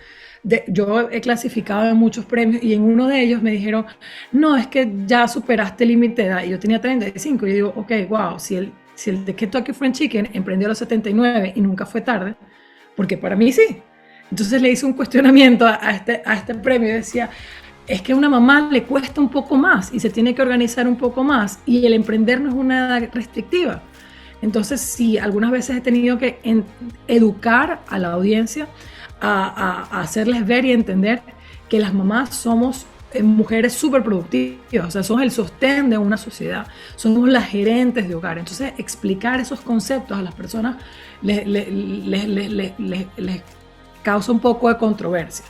yo 0.69 1.07
he 1.12 1.21
clasificado 1.21 1.88
en 1.88 1.97
muchos 1.97 2.25
premios 2.25 2.63
y 2.63 2.74
en 2.74 2.81
uno 2.81 3.07
de 3.07 3.21
ellos 3.21 3.43
me 3.43 3.51
dijeron, 3.51 3.85
no, 4.31 4.57
es 4.57 4.65
que 4.65 4.91
ya 5.05 5.27
superaste 5.27 5.83
el 5.83 5.89
límite 5.91 6.24
de 6.24 6.27
edad. 6.29 6.43
Y 6.43 6.50
yo 6.50 6.57
tenía 6.57 6.81
35 6.81 7.45
y 7.45 7.50
yo 7.50 7.55
digo, 7.55 7.74
ok, 7.75 7.91
wow, 8.09 8.39
si 8.39 8.55
el, 8.55 8.74
si 8.95 9.12
el 9.12 9.24
de 9.24 9.35
Kentucky 9.35 9.71
Fried 9.71 9.91
Chicken 9.91 10.29
emprendió 10.33 10.67
a 10.67 10.69
los 10.69 10.79
79 10.79 11.53
y 11.55 11.62
nunca 11.62 11.85
fue 11.85 12.01
tarde, 12.01 12.33
porque 12.95 13.19
para 13.19 13.35
mí 13.35 13.51
sí. 13.51 13.83
Entonces 14.32 14.62
le 14.62 14.72
hice 14.72 14.86
un 14.86 14.94
cuestionamiento 14.94 15.65
a, 15.65 15.91
este, 15.91 16.22
a 16.25 16.36
este 16.36 16.55
premio 16.55 16.89
y 16.89 16.94
decía, 16.94 17.29
es 17.88 18.01
que 18.01 18.13
a 18.13 18.15
una 18.15 18.29
mamá 18.29 18.70
le 18.72 18.84
cuesta 18.84 19.22
un 19.22 19.29
poco 19.29 19.55
más 19.55 19.94
y 19.94 20.00
se 20.00 20.10
tiene 20.10 20.34
que 20.34 20.41
organizar 20.41 20.88
un 20.88 20.98
poco 20.98 21.24
más 21.24 21.60
y 21.65 21.86
el 21.86 21.94
emprender 21.94 22.41
no 22.41 22.50
es 22.50 22.55
una 22.55 22.88
edad 22.88 23.10
restrictiva. 23.13 23.84
Entonces 24.41 24.82
sí, 24.82 25.17
algunas 25.17 25.51
veces 25.51 25.77
he 25.77 25.82
tenido 25.82 26.17
que 26.17 26.39
educar 27.08 27.82
a 27.88 28.00
la 28.00 28.13
audiencia, 28.13 28.67
a, 29.22 29.88
a, 29.91 30.01
hacerles 30.01 30.46
ver 30.46 30.65
y 30.65 30.72
entender 30.72 31.22
que 31.70 31.79
las 31.79 31.94
mamás 31.94 32.36
somos 32.36 32.86
eh, 33.13 33.24
mujeres 33.24 33.74
súper 33.74 34.03
productivas, 34.03 34.88
o 34.88 34.91
sea, 34.91 35.03
somos 35.03 35.24
el 35.24 35.32
sostén 35.32 35.89
de 35.89 35.98
una 35.98 36.17
sociedad, 36.17 36.67
somos 36.96 37.29
las 37.29 37.48
gerentes 37.48 38.08
de 38.10 38.15
hogar. 38.15 38.38
Entonces, 38.38 38.74
explicar 38.77 39.39
esos 39.39 39.62
conceptos 39.62 40.17
a 40.17 40.22
las 40.22 40.36
personas 40.36 40.77
les, 41.22 41.48
les, 41.48 41.70
les, 41.70 42.74
les 43.17 43.44
causa 44.05 44.31
un 44.31 44.39
poco 44.39 44.69
de 44.69 44.77
controversia. 44.77 45.43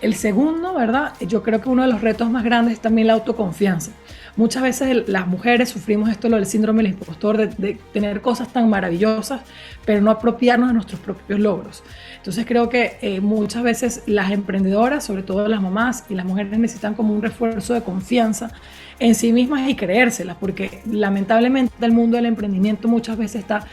El 0.00 0.14
segundo, 0.14 0.74
¿verdad? 0.74 1.12
Yo 1.20 1.42
creo 1.42 1.60
que 1.60 1.68
uno 1.68 1.82
de 1.82 1.88
los 1.88 2.00
retos 2.00 2.28
más 2.30 2.42
grandes 2.42 2.74
es 2.74 2.80
también 2.80 3.06
la 3.06 3.12
autoconfianza. 3.12 3.92
Muchas 4.36 4.62
veces 4.62 5.08
las 5.08 5.26
mujeres 5.26 5.68
sufrimos 5.68 6.08
esto, 6.08 6.28
lo 6.28 6.36
del 6.36 6.46
síndrome 6.46 6.82
del 6.82 6.92
impostor, 6.92 7.36
de, 7.36 7.78
tener 7.92 8.20
cosas 8.20 8.48
tan 8.52 8.68
maravillosas, 8.68 9.42
pero 9.84 10.00
no 10.00 10.10
apropiarnos 10.10 10.68
de 10.68 10.74
nuestros 10.74 10.98
propios 10.98 11.38
logros. 11.38 11.84
Entonces 12.16 12.44
creo 12.46 12.68
que 12.68 12.98
eh, 13.00 13.20
muchas 13.20 13.62
veces 13.62 14.02
las 14.06 14.32
emprendedoras, 14.32 15.04
sobre 15.04 15.22
todo 15.22 15.46
las 15.46 15.62
mamás 15.62 16.04
y 16.08 16.14
las 16.14 16.24
mujeres, 16.24 16.58
necesitan 16.58 16.94
como 16.94 17.14
un 17.14 17.22
refuerzo 17.22 17.74
de 17.74 17.82
confianza 17.82 18.50
en 18.98 19.14
sí 19.14 19.32
mismas 19.32 19.68
y 19.68 19.76
creérselas, 19.76 20.36
porque 20.40 20.80
lamentablemente 20.90 21.72
el 21.80 21.92
mundo 21.92 22.16
del 22.16 22.26
emprendimiento 22.26 22.88
muchas 22.88 23.16
veces 23.16 23.42
está 23.42 23.66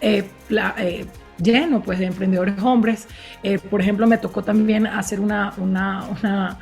eh, 0.00 0.24
eh, 0.78 1.06
lleno 1.38 1.82
pues, 1.82 1.98
de 1.98 2.06
emprendedores 2.06 2.58
hombres. 2.62 3.08
Eh, 3.42 3.58
por 3.58 3.80
ejemplo, 3.80 4.06
me 4.06 4.18
tocó 4.18 4.42
también 4.42 4.86
hacer 4.86 5.20
una, 5.20 5.52
una, 5.58 6.04
una, 6.08 6.58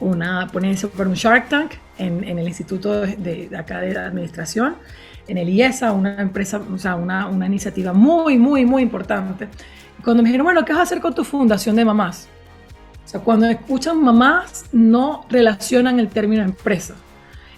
una 0.00 0.46
ponencia 0.48 0.88
por 0.88 1.08
un 1.08 1.14
Shark 1.14 1.48
Tank 1.48 1.72
en, 1.98 2.24
en 2.24 2.38
el 2.38 2.46
Instituto 2.46 3.00
de, 3.00 3.50
acá 3.56 3.80
de 3.80 3.98
Administración, 3.98 4.76
en 5.28 5.38
el 5.38 5.48
IESA, 5.48 5.92
una 5.92 6.20
empresa, 6.20 6.60
o 6.72 6.78
sea, 6.78 6.96
una, 6.96 7.26
una 7.26 7.46
iniciativa 7.46 7.92
muy, 7.92 8.38
muy, 8.38 8.64
muy 8.64 8.82
importante. 8.82 9.48
Cuando 10.04 10.22
me 10.22 10.28
dijeron, 10.28 10.44
bueno, 10.44 10.64
¿qué 10.64 10.72
vas 10.72 10.80
a 10.80 10.82
hacer 10.84 11.00
con 11.00 11.14
tu 11.14 11.24
fundación 11.24 11.74
de 11.76 11.84
mamás? 11.84 12.28
O 13.04 13.08
sea, 13.08 13.20
cuando 13.20 13.46
escuchan 13.46 14.02
mamás, 14.02 14.66
no 14.72 15.26
relacionan 15.28 15.98
el 16.00 16.08
término 16.08 16.42
empresa 16.42 16.94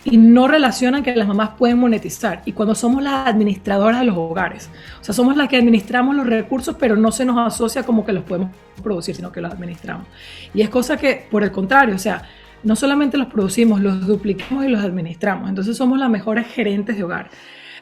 y 0.05 0.17
no 0.17 0.49
relacionan 0.49 1.03
que 1.03 1.15
las 1.15 1.29
mamás 1.29 1.51
pueden 1.59 1.79
monetizar. 1.79 2.43
Y 2.45 2.53
cuando 2.53 2.75
somos 2.75 3.03
las 3.03 3.27
administradoras 3.27 4.01
de 4.01 4.07
los 4.07 4.17
hogares, 4.17 4.71
o 5.01 5.05
sea, 5.05 5.15
somos 5.15 5.37
las 5.37 5.49
que 5.49 5.57
administramos 5.57 6.15
los 6.15 6.27
recursos, 6.27 6.77
pero 6.79 6.97
no 6.97 7.13
se 7.13 7.25
nos 7.25 7.39
asocia 7.39 7.83
como 7.83 8.05
que 8.05 8.13
los 8.13 8.25
podemos 8.25 8.51
producir, 8.83 9.15
sino 9.15 9.33
que 9.33 9.41
los 9.41 9.53
administramos. 9.53 10.07
Y 10.55 10.63
es 10.63 10.69
cosa 10.69 10.97
que, 10.97 11.27
por 11.31 11.43
el 11.43 11.51
contrario, 11.51 11.95
o 11.95 11.99
sea, 11.99 12.23
no 12.63 12.77
solamente 12.77 13.17
los 13.19 13.29
producimos, 13.29 13.81
los 13.81 14.07
duplicamos 14.07 14.65
y 14.65 14.69
los 14.69 14.83
administramos. 14.83 15.49
Entonces 15.49 15.77
somos 15.77 15.99
las 15.99 16.11
mejores 16.11 16.47
gerentes 16.47 16.97
de 16.97 17.05
hogar. 17.05 17.31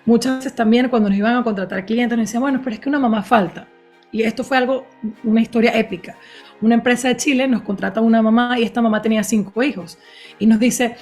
Muchas 0.04 0.38
veces 0.38 0.54
también 0.54 0.88
cuando 0.88 1.08
nos 1.08 1.18
iban 1.18 1.36
a 1.36 1.42
contratar 1.42 1.84
clientes 1.84 2.16
nos 2.16 2.28
decían, 2.28 2.42
bueno, 2.42 2.60
pero 2.62 2.74
es 2.74 2.80
que 2.80 2.88
una 2.88 2.98
mamá 2.98 3.22
falta. 3.22 3.66
Y 4.12 4.22
esto 4.22 4.44
fue 4.44 4.56
algo, 4.56 4.86
una 5.24 5.40
historia 5.40 5.76
épica. 5.76 6.16
Una 6.60 6.74
empresa 6.74 7.08
de 7.08 7.16
Chile 7.16 7.48
nos 7.48 7.62
contrata 7.62 8.00
una 8.00 8.22
mamá 8.22 8.58
y 8.58 8.62
esta 8.62 8.80
mamá 8.80 9.02
tenía 9.02 9.24
cinco 9.24 9.62
hijos. 9.62 9.98
Y 10.38 10.46
nos 10.46 10.58
dice, 10.58 10.96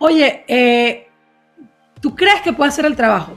oye, 0.00 0.44
eh, 0.48 1.08
¿tú 2.00 2.16
crees 2.16 2.40
que 2.42 2.52
puede 2.52 2.70
hacer 2.70 2.84
el 2.86 2.96
trabajo? 2.96 3.34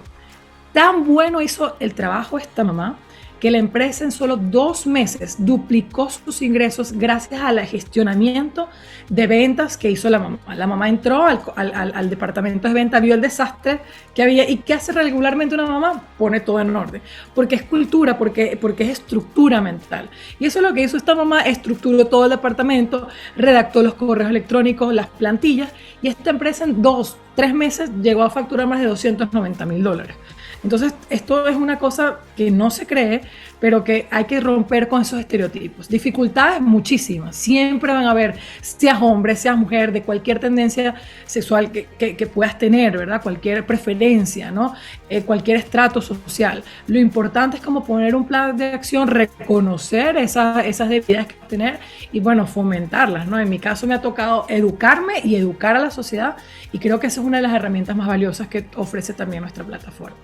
Tan 0.73 1.05
bueno 1.05 1.41
hizo 1.41 1.75
el 1.79 1.93
trabajo 1.93 2.39
esta 2.39 2.63
mamá 2.63 2.97
que 3.43 3.51
la 3.51 3.57
empresa 3.57 4.05
en 4.05 4.13
solo 4.13 4.37
dos 4.37 4.87
meses 4.87 5.35
duplicó 5.37 6.09
sus 6.09 6.41
ingresos 6.41 6.93
gracias 6.93 7.41
al 7.41 7.59
gestionamiento 7.59 8.69
de 9.09 9.27
ventas 9.27 9.75
que 9.75 9.91
hizo 9.91 10.09
la 10.09 10.17
mamá. 10.17 10.39
La 10.55 10.65
mamá 10.65 10.87
entró 10.87 11.25
al, 11.25 12.09
departamento 12.09 12.69
de 12.69 12.73
venta, 12.73 13.01
vio 13.01 13.15
el 13.15 13.19
desastre 13.19 13.81
que 14.15 14.23
había 14.23 14.49
y 14.49 14.59
¿qué 14.59 14.75
hace 14.75 14.93
regularmente 14.93 15.55
una 15.55 15.65
mamá? 15.65 16.03
Pone 16.17 16.39
todo 16.39 16.61
en 16.61 16.73
orden, 16.73 17.01
porque 17.35 17.55
es 17.55 17.63
cultura, 17.63 18.17
porque, 18.17 18.57
porque 18.61 18.85
es 18.85 18.91
estructura 18.91 19.59
mental. 19.59 20.09
Y 20.39 20.45
eso 20.45 20.59
es 20.59 20.63
lo 20.63 20.73
que 20.73 20.83
hizo 20.83 20.95
esta 20.95 21.13
mamá, 21.13 21.41
estructuró 21.41 22.07
todo 22.07 22.23
el 22.23 22.29
departamento, 22.29 23.09
redactó 23.35 23.83
los 23.83 23.95
correos 23.95 24.29
electrónicos, 24.29 24.93
las 24.93 25.07
plantillas 25.07 25.69
y 26.01 26.07
esta 26.07 26.29
empresa 26.29 26.63
en 26.63 26.81
dos, 26.81 27.17
tres 27.35 27.53
meses 27.53 27.91
llegó 28.01 28.23
a 28.23 28.29
facturar 28.29 28.67
más 28.67 28.79
de 28.79 28.85
290 28.85 29.65
mil 29.65 29.83
dólares. 29.83 30.15
Entonces, 30.63 30.93
esto 31.09 31.47
es 31.47 31.55
una 31.57 31.77
cosa 31.77 32.19
que 32.37 32.49
no 32.49 32.71
se 32.71 32.87
cree, 32.87 33.21
pero 33.59 33.83
que 33.83 34.07
hay 34.11 34.25
que 34.25 34.39
romper 34.39 34.87
con 34.87 35.01
esos 35.01 35.19
estereotipos. 35.19 35.89
Dificultades 35.89 36.61
muchísimas, 36.61 37.35
siempre 37.35 37.93
van 37.93 38.05
a 38.05 38.11
haber, 38.11 38.35
seas 38.61 39.01
hombre, 39.01 39.35
seas 39.35 39.57
mujer, 39.57 39.91
de 39.91 40.03
cualquier 40.03 40.39
tendencia 40.39 40.95
sexual 41.25 41.71
que, 41.71 42.29
puedas 42.33 42.57
tener, 42.57 42.97
¿verdad? 42.97 43.21
Cualquier 43.21 43.65
preferencia, 43.65 44.51
¿no? 44.51 44.73
Eh, 45.09 45.23
cualquier 45.23 45.57
estrato 45.57 46.01
social. 46.01 46.63
Lo 46.87 46.97
importante 46.97 47.57
es 47.57 47.63
como 47.63 47.83
poner 47.83 48.15
un 48.15 48.25
plan 48.25 48.55
de 48.55 48.67
acción, 48.67 49.09
reconocer 49.09 50.17
esas, 50.17 50.65
esas 50.65 50.89
debilidades 50.89 51.27
que 51.27 51.35
tener 51.47 51.79
y, 52.11 52.21
bueno, 52.21 52.47
fomentarlas, 52.47 53.27
¿no? 53.27 53.37
En 53.39 53.49
mi 53.49 53.59
caso 53.59 53.85
me 53.85 53.95
ha 53.95 54.01
tocado 54.01 54.45
educarme 54.47 55.15
y 55.23 55.35
educar 55.35 55.75
a 55.75 55.79
la 55.79 55.91
sociedad 55.91 56.37
y 56.71 56.79
creo 56.79 56.99
que 56.99 57.07
esa 57.07 57.19
es 57.19 57.27
una 57.27 57.37
de 57.37 57.43
las 57.43 57.53
herramientas 57.53 57.95
más 57.95 58.07
valiosas 58.07 58.47
que 58.47 58.65
ofrece 58.75 59.13
también 59.13 59.41
nuestra 59.41 59.63
plataforma. 59.63 60.15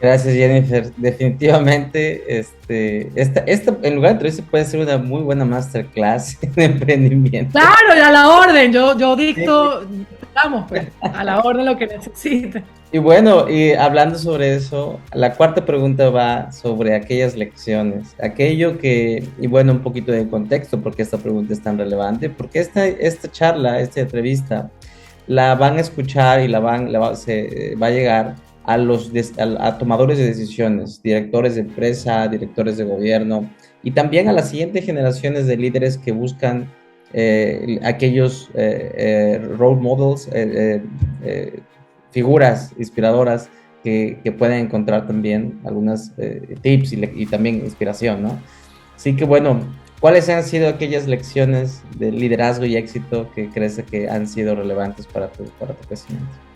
Gracias, 0.00 0.34
Jennifer. 0.34 0.92
Definitivamente, 0.96 2.38
este, 2.38 3.10
esta, 3.14 3.40
esta, 3.40 3.76
en 3.82 3.96
lugar 3.96 4.12
de 4.12 4.14
entrevista 4.14 4.42
puede 4.50 4.64
ser 4.64 4.80
una 4.80 4.98
muy 4.98 5.22
buena 5.22 5.44
masterclass 5.44 6.38
de 6.54 6.64
emprendimiento. 6.64 7.52
Claro, 7.52 8.04
a 8.04 8.10
la 8.10 8.28
orden. 8.28 8.72
Yo, 8.72 8.98
yo 8.98 9.14
dicto, 9.16 9.86
vamos, 10.34 10.66
pues, 10.68 10.86
a 11.00 11.24
la 11.24 11.40
orden 11.40 11.66
lo 11.66 11.76
que 11.76 11.86
necesite. 11.86 12.62
Y 12.92 12.98
bueno, 12.98 13.48
y 13.48 13.72
hablando 13.72 14.18
sobre 14.18 14.56
eso, 14.56 14.98
la 15.12 15.34
cuarta 15.34 15.64
pregunta 15.64 16.10
va 16.10 16.50
sobre 16.50 16.96
aquellas 16.96 17.36
lecciones, 17.36 18.16
aquello 18.20 18.78
que, 18.78 19.28
y 19.38 19.46
bueno, 19.46 19.72
un 19.72 19.80
poquito 19.80 20.10
de 20.10 20.28
contexto, 20.28 20.80
porque 20.80 21.02
esta 21.02 21.16
pregunta 21.16 21.52
es 21.52 21.62
tan 21.62 21.78
relevante, 21.78 22.30
porque 22.30 22.58
esta, 22.58 22.84
esta 22.84 23.30
charla, 23.30 23.80
esta 23.80 24.00
entrevista, 24.00 24.70
la 25.28 25.54
van 25.54 25.76
a 25.76 25.80
escuchar 25.82 26.40
y 26.40 26.48
la 26.48 26.58
van, 26.58 26.90
la 26.90 26.98
va, 26.98 27.14
se, 27.14 27.76
va 27.80 27.86
a 27.86 27.90
llegar 27.90 28.34
a 28.70 28.76
los 28.76 29.10
a, 29.38 29.78
tomadores 29.78 30.18
de 30.18 30.26
decisiones, 30.26 31.02
directores 31.02 31.56
de 31.56 31.62
empresa, 31.62 32.28
directores 32.28 32.76
de 32.76 32.84
gobierno 32.84 33.50
y 33.82 33.90
también 33.90 34.28
a 34.28 34.32
las 34.32 34.50
siguientes 34.50 34.84
generaciones 34.84 35.48
de 35.48 35.56
líderes 35.56 35.98
que 35.98 36.12
buscan 36.12 36.70
eh, 37.12 37.80
aquellos 37.82 38.48
eh, 38.54 38.92
eh, 38.96 39.48
role 39.58 39.80
models, 39.80 40.30
figuras 42.12 42.72
inspiradoras 42.78 43.50
que, 43.82 44.20
que, 44.22 44.30
pueden 44.30 44.66
encontrar 44.66 45.06
también 45.06 45.60
algunas 45.64 46.12
eh, 46.18 46.56
tips 46.62 46.92
y, 46.92 47.10
y, 47.22 47.26
también 47.26 47.56
inspiración, 47.56 48.22
¿no? 48.22 48.38
Así 48.94 49.16
que 49.16 49.24
bueno, 49.24 49.60
¿cuáles 50.00 50.28
han 50.28 50.44
sido 50.44 50.68
aquellas 50.68 51.08
lecciones 51.08 51.82
de 51.98 52.12
liderazgo 52.12 52.66
y 52.66 52.76
éxito 52.76 53.30
que 53.34 53.48
crees 53.48 53.82
que 53.90 54.08
han 54.08 54.28
sido 54.28 54.54
relevantes 54.54 55.06
para 55.06 55.28
tu, 55.28 55.44
para 55.58 55.74
tu 55.74 55.88
crecimiento? 55.88 56.49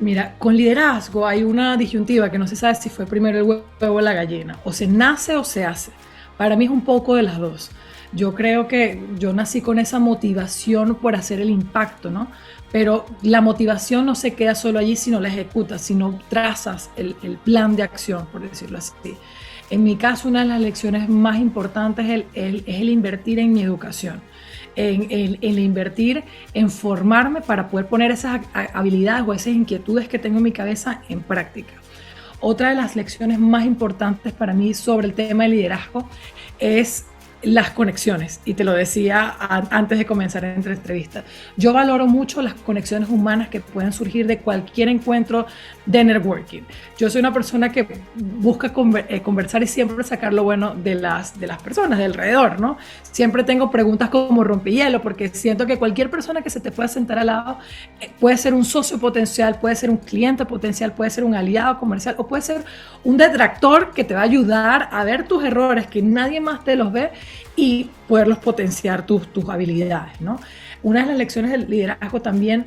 Mira, 0.00 0.34
con 0.38 0.56
liderazgo 0.56 1.26
hay 1.26 1.44
una 1.44 1.76
disyuntiva 1.76 2.30
que 2.30 2.38
no 2.38 2.46
se 2.46 2.56
sabe 2.56 2.74
si 2.74 2.88
fue 2.88 3.06
primero 3.06 3.38
el 3.38 3.44
huevo 3.44 3.64
o 3.80 4.00
la 4.00 4.12
gallina, 4.12 4.58
o 4.64 4.72
se 4.72 4.86
nace 4.86 5.36
o 5.36 5.44
se 5.44 5.64
hace. 5.64 5.92
Para 6.36 6.56
mí 6.56 6.64
es 6.64 6.70
un 6.70 6.82
poco 6.82 7.14
de 7.14 7.22
las 7.22 7.38
dos. 7.38 7.70
Yo 8.12 8.34
creo 8.34 8.68
que 8.68 9.02
yo 9.18 9.32
nací 9.32 9.60
con 9.62 9.78
esa 9.78 9.98
motivación 9.98 10.96
por 10.96 11.14
hacer 11.14 11.40
el 11.40 11.50
impacto, 11.50 12.10
¿no? 12.10 12.28
Pero 12.70 13.06
la 13.22 13.40
motivación 13.40 14.04
no 14.04 14.14
se 14.14 14.34
queda 14.34 14.54
solo 14.54 14.78
allí 14.78 14.96
si 14.96 15.10
no 15.10 15.20
la 15.20 15.28
ejecutas, 15.28 15.80
sino 15.82 16.18
trazas 16.28 16.90
el, 16.96 17.14
plan 17.44 17.76
de 17.76 17.82
acción, 17.82 18.26
por 18.26 18.42
decirlo 18.42 18.78
así. 18.78 18.92
En 19.70 19.84
mi 19.84 19.96
caso, 19.96 20.28
una 20.28 20.40
de 20.40 20.46
las 20.46 20.60
lecciones 20.60 21.08
más 21.08 21.38
importantes 21.38 22.26
es 22.34 22.62
el 22.66 22.88
invertir 22.88 23.38
en 23.38 23.52
mi 23.52 23.62
educación 23.62 24.20
en, 24.76 25.38
en, 25.40 25.58
invertir, 25.58 26.24
en 26.54 26.70
formarme 26.70 27.40
para 27.40 27.68
poder 27.68 27.86
poner 27.86 28.10
esas 28.10 28.40
habilidades 28.52 29.24
o 29.26 29.32
esas 29.32 29.48
inquietudes 29.48 30.08
que 30.08 30.18
tengo 30.18 30.38
en 30.38 30.44
mi 30.44 30.52
cabeza 30.52 31.02
en 31.08 31.22
práctica. 31.22 31.72
Otra 32.40 32.70
de 32.70 32.74
las 32.74 32.96
lecciones 32.96 33.38
más 33.38 33.64
importantes 33.64 34.32
para 34.32 34.52
mí 34.52 34.74
sobre 34.74 35.06
el 35.06 35.14
tema 35.14 35.44
de 35.44 35.50
liderazgo 35.50 36.08
es 36.58 37.06
las 37.42 37.70
conexiones, 37.70 38.40
y 38.44 38.54
te 38.54 38.64
lo 38.64 38.72
decía 38.72 39.34
antes 39.70 39.98
de 39.98 40.06
comenzar 40.06 40.44
esta 40.44 40.70
entrevista. 40.70 41.24
Yo 41.56 41.72
valoro 41.72 42.06
mucho 42.06 42.40
las 42.40 42.54
conexiones 42.54 43.08
humanas 43.08 43.48
que 43.48 43.60
pueden 43.60 43.92
surgir 43.92 44.26
de 44.26 44.38
cualquier 44.38 44.88
encuentro 44.88 45.46
de 45.86 46.04
networking. 46.04 46.62
Yo 46.98 47.10
soy 47.10 47.20
una 47.20 47.32
persona 47.32 47.72
que 47.72 47.86
busca 48.14 48.72
eh, 49.08 49.20
conversar 49.22 49.62
y 49.62 49.66
siempre 49.66 50.04
sacar 50.04 50.32
lo 50.32 50.44
bueno 50.44 50.74
de 50.74 50.94
las, 50.94 51.38
de 51.38 51.46
las 51.46 51.60
personas 51.60 51.98
de 51.98 52.04
alrededor, 52.04 52.60
¿no? 52.60 52.78
Siempre 53.02 53.42
tengo 53.42 53.70
preguntas 53.70 54.08
como 54.08 54.44
rompehielo, 54.44 55.02
porque 55.02 55.28
siento 55.28 55.66
que 55.66 55.78
cualquier 55.78 56.10
persona 56.10 56.42
que 56.42 56.50
se 56.50 56.60
te 56.60 56.70
pueda 56.70 56.88
sentar 56.88 57.18
al 57.18 57.26
lado 57.26 57.58
eh, 58.00 58.10
puede 58.20 58.36
ser 58.36 58.54
un 58.54 58.64
socio 58.64 58.98
potencial, 58.98 59.58
puede 59.58 59.74
ser 59.74 59.90
un 59.90 59.96
cliente 59.96 60.44
potencial, 60.44 60.92
puede 60.92 61.10
ser 61.10 61.24
un 61.24 61.34
aliado 61.34 61.78
comercial 61.78 62.14
o 62.18 62.26
puede 62.26 62.42
ser 62.42 62.64
un 63.04 63.16
detractor 63.16 63.92
que 63.92 64.04
te 64.04 64.14
va 64.14 64.20
a 64.20 64.24
ayudar 64.24 64.88
a 64.92 65.04
ver 65.04 65.26
tus 65.26 65.44
errores 65.44 65.86
que 65.86 66.02
nadie 66.02 66.40
más 66.40 66.62
te 66.64 66.76
los 66.76 66.92
ve 66.92 67.10
y 67.56 67.90
poderlos 68.08 68.38
potenciar 68.38 69.06
tus, 69.06 69.32
tus 69.32 69.48
habilidades, 69.48 70.20
¿no? 70.20 70.38
Una 70.82 71.00
de 71.00 71.06
las 71.06 71.16
lecciones 71.16 71.50
del 71.50 71.68
liderazgo 71.68 72.20
también 72.22 72.66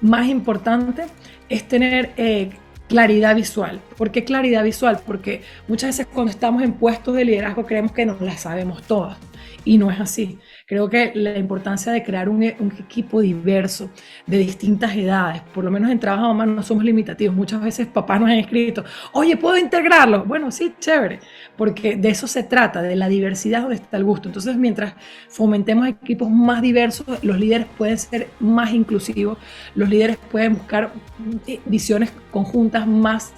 más 0.00 0.28
importante 0.28 1.06
es 1.48 1.66
tener 1.66 2.12
eh, 2.16 2.50
claridad 2.88 3.34
visual. 3.34 3.80
¿Por 3.96 4.10
qué 4.10 4.24
claridad 4.24 4.64
visual? 4.64 5.00
Porque 5.04 5.42
muchas 5.66 5.90
veces 5.90 6.06
cuando 6.12 6.30
estamos 6.30 6.62
en 6.62 6.72
puestos 6.72 7.14
de 7.14 7.24
liderazgo 7.24 7.66
creemos 7.66 7.92
que 7.92 8.06
nos 8.06 8.20
las 8.20 8.40
sabemos 8.40 8.82
todas 8.82 9.18
y 9.64 9.78
no 9.78 9.90
es 9.90 10.00
así. 10.00 10.38
Creo 10.68 10.90
que 10.90 11.12
la 11.14 11.38
importancia 11.38 11.92
de 11.92 12.02
crear 12.02 12.28
un, 12.28 12.42
equipo 12.42 13.22
diverso, 13.22 13.90
de 14.26 14.36
distintas 14.36 14.94
edades, 14.94 15.40
por 15.54 15.64
lo 15.64 15.70
menos 15.70 15.90
en 15.90 15.98
trabajo 15.98 16.28
mamá 16.28 16.44
no 16.44 16.62
somos 16.62 16.84
limitativos. 16.84 17.34
Muchas 17.34 17.62
veces 17.62 17.86
papás 17.86 18.20
nos 18.20 18.28
han 18.28 18.36
escrito, 18.36 18.84
oye, 19.12 19.38
¿puedo 19.38 19.56
integrarlo? 19.56 20.26
Bueno, 20.26 20.50
sí, 20.50 20.74
chévere, 20.78 21.20
porque 21.56 21.96
de 21.96 22.10
eso 22.10 22.26
se 22.26 22.42
trata, 22.42 22.82
de 22.82 22.96
la 22.96 23.08
diversidad 23.08 23.62
donde 23.62 23.76
está 23.76 23.96
el 23.96 24.04
gusto. 24.04 24.28
Entonces, 24.28 24.56
mientras 24.56 24.92
fomentemos 25.30 25.88
equipos 25.88 26.28
más 26.28 26.60
diversos, 26.60 27.06
los 27.22 27.38
líderes 27.38 27.66
pueden 27.78 27.96
ser 27.96 28.28
más 28.38 28.70
inclusivos, 28.74 29.38
los 29.74 29.88
líderes 29.88 30.18
pueden 30.30 30.56
buscar 30.56 30.92
visiones 31.64 32.12
conjuntas 32.30 32.86
más 32.86 33.32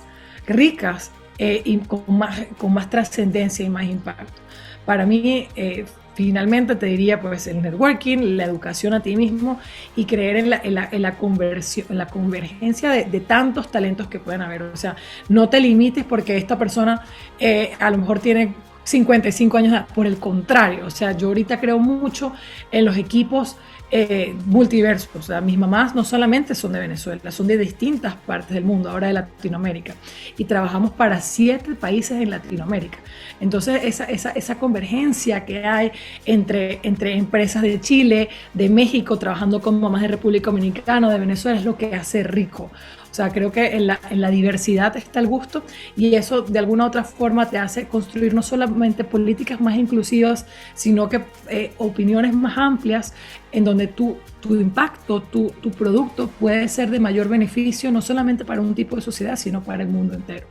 ricas 0.49 1.13
eh, 1.39 1.63
y 1.65 1.79
con 1.79 2.03
más, 2.09 2.45
con 2.59 2.75
más 2.75 2.91
trascendencia 2.91 3.65
y 3.65 3.71
más 3.71 3.85
impacto. 3.85 4.43
Para 4.85 5.07
mí, 5.07 5.47
eh, 5.55 5.85
finalmente 6.15 6.77
te 6.77 6.87
diría 6.87 7.21
pues 7.21 7.47
el 7.47 7.63
networking, 7.63 8.37
la 8.37 8.45
educación 8.45 8.95
a 8.95 9.01
ti 9.01 9.17
mismo 9.17 9.59
y 9.97 10.05
creer 10.05 10.37
en 10.37 10.51
la, 10.51 10.61
en 10.63 11.03
la, 11.03 11.17
conversión, 11.17 11.87
en 11.91 11.99
la 11.99 12.07
convergencia 12.07 12.91
de, 12.91 13.21
tantos 13.21 13.71
talentos 13.71 14.09
que 14.09 14.19
pueden 14.19 14.43
haber. 14.43 14.63
O 14.63 14.77
sea, 14.77 14.97
no 15.29 15.49
te 15.49 15.61
limites 15.61 16.05
porque 16.05 16.37
esta 16.37 16.59
persona 16.59 17.03
eh, 17.39 17.73
a 17.79 17.91
lo 17.91 17.99
mejor 17.99 18.19
tiene 18.19 18.55
55 18.85 19.57
años, 19.57 19.85
por 19.95 20.07
el 20.07 20.19
contrario, 20.19 20.87
o 20.87 20.91
sea, 20.91 21.13
yo 21.13 21.29
ahorita 21.29 21.61
creo 21.61 21.79
mucho 21.79 22.33
en 22.73 22.85
los 22.85 22.97
equipos 22.97 23.57
eh, 23.91 24.35
multiversos. 24.47 25.11
O 25.17 25.23
sea, 25.23 25.41
mis 25.41 25.59
mamás 25.59 25.95
no 25.95 26.05
solamente 26.05 26.55
son 26.55 26.73
de 26.73 26.81
Venezuela, 26.81 27.31
son 27.31 27.47
de 27.47 27.57
distintas 27.57 28.15
partes 28.15 28.55
del 28.55 28.65
mundo, 28.65 28.91
ahora 28.91 29.09
de 29.09 29.15
Latinoamérica. 29.15 29.95
Y 30.37 30.45
trabajamos 30.45 30.93
para 30.93 31.21
siete 31.21 31.75
países 31.75 32.21
en 32.21 32.31
Latinoamérica. 32.31 32.99
Entonces, 33.41 33.83
esa, 33.85 34.05
esa, 34.05 34.31
esa 34.31 34.59
convergencia 34.59 35.45
que 35.45 35.65
hay 35.65 35.93
entre, 36.25 36.81
entre 36.83 37.17
empresas 37.17 37.63
de 37.63 37.81
Chile, 37.81 38.29
de 38.55 38.69
México, 38.69 39.19
trabajando 39.19 39.61
con 39.61 39.81
mamás 39.81 40.03
de 40.03 40.09
República 40.09 40.51
Dominicana, 40.51 41.11
de 41.11 41.19
Venezuela, 41.19 41.59
es 41.59 41.65
lo 41.65 41.77
que 41.77 41.95
hace 41.95 42.23
rico. 42.23 42.71
O 43.11 43.15
sea, 43.15 43.31
creo 43.31 43.51
que 43.51 43.77
en 43.77 43.89
la, 43.89 44.01
en 44.09 44.21
la, 44.21 44.31
diversidad 44.31 44.97
está 44.97 45.19
el 45.19 45.27
gusto 45.27 45.65
y 45.97 46.15
eso 46.15 46.43
de 46.43 46.59
alguna 46.61 46.85
u 46.85 46.87
otra 46.87 47.03
forma 47.03 47.51
te 47.51 47.59
hace 47.59 47.89
construir 47.89 48.35
no 48.35 48.43
solamente 48.43 49.03
políticas 49.03 49.61
más 49.61 49.77
inclusivas, 49.77 50.47
sino 50.75 51.09
que 51.09 51.23
eh, 51.49 51.73
opiniones 51.79 52.35
más 52.35 52.57
amplias 52.57 53.13
en 53.51 53.65
donde 53.65 53.89
tu, 53.89 54.17
tu 54.41 54.55
impacto, 54.55 55.23
tu, 55.23 55.51
tu 55.61 55.73
producto 55.73 56.29
puede 56.29 56.69
ser 56.69 56.91
de 56.91 57.01
mayor 57.01 57.29
beneficio 57.29 57.91
no 57.91 58.01
solamente 58.01 58.45
para 58.45 58.61
un 58.61 58.75
tipo 58.77 58.95
de 58.95 59.03
sociedad, 59.03 59.35
sino 59.35 59.63
para 59.63 59.83
el 59.83 59.89
mundo 59.89 60.15
entero. 60.15 60.47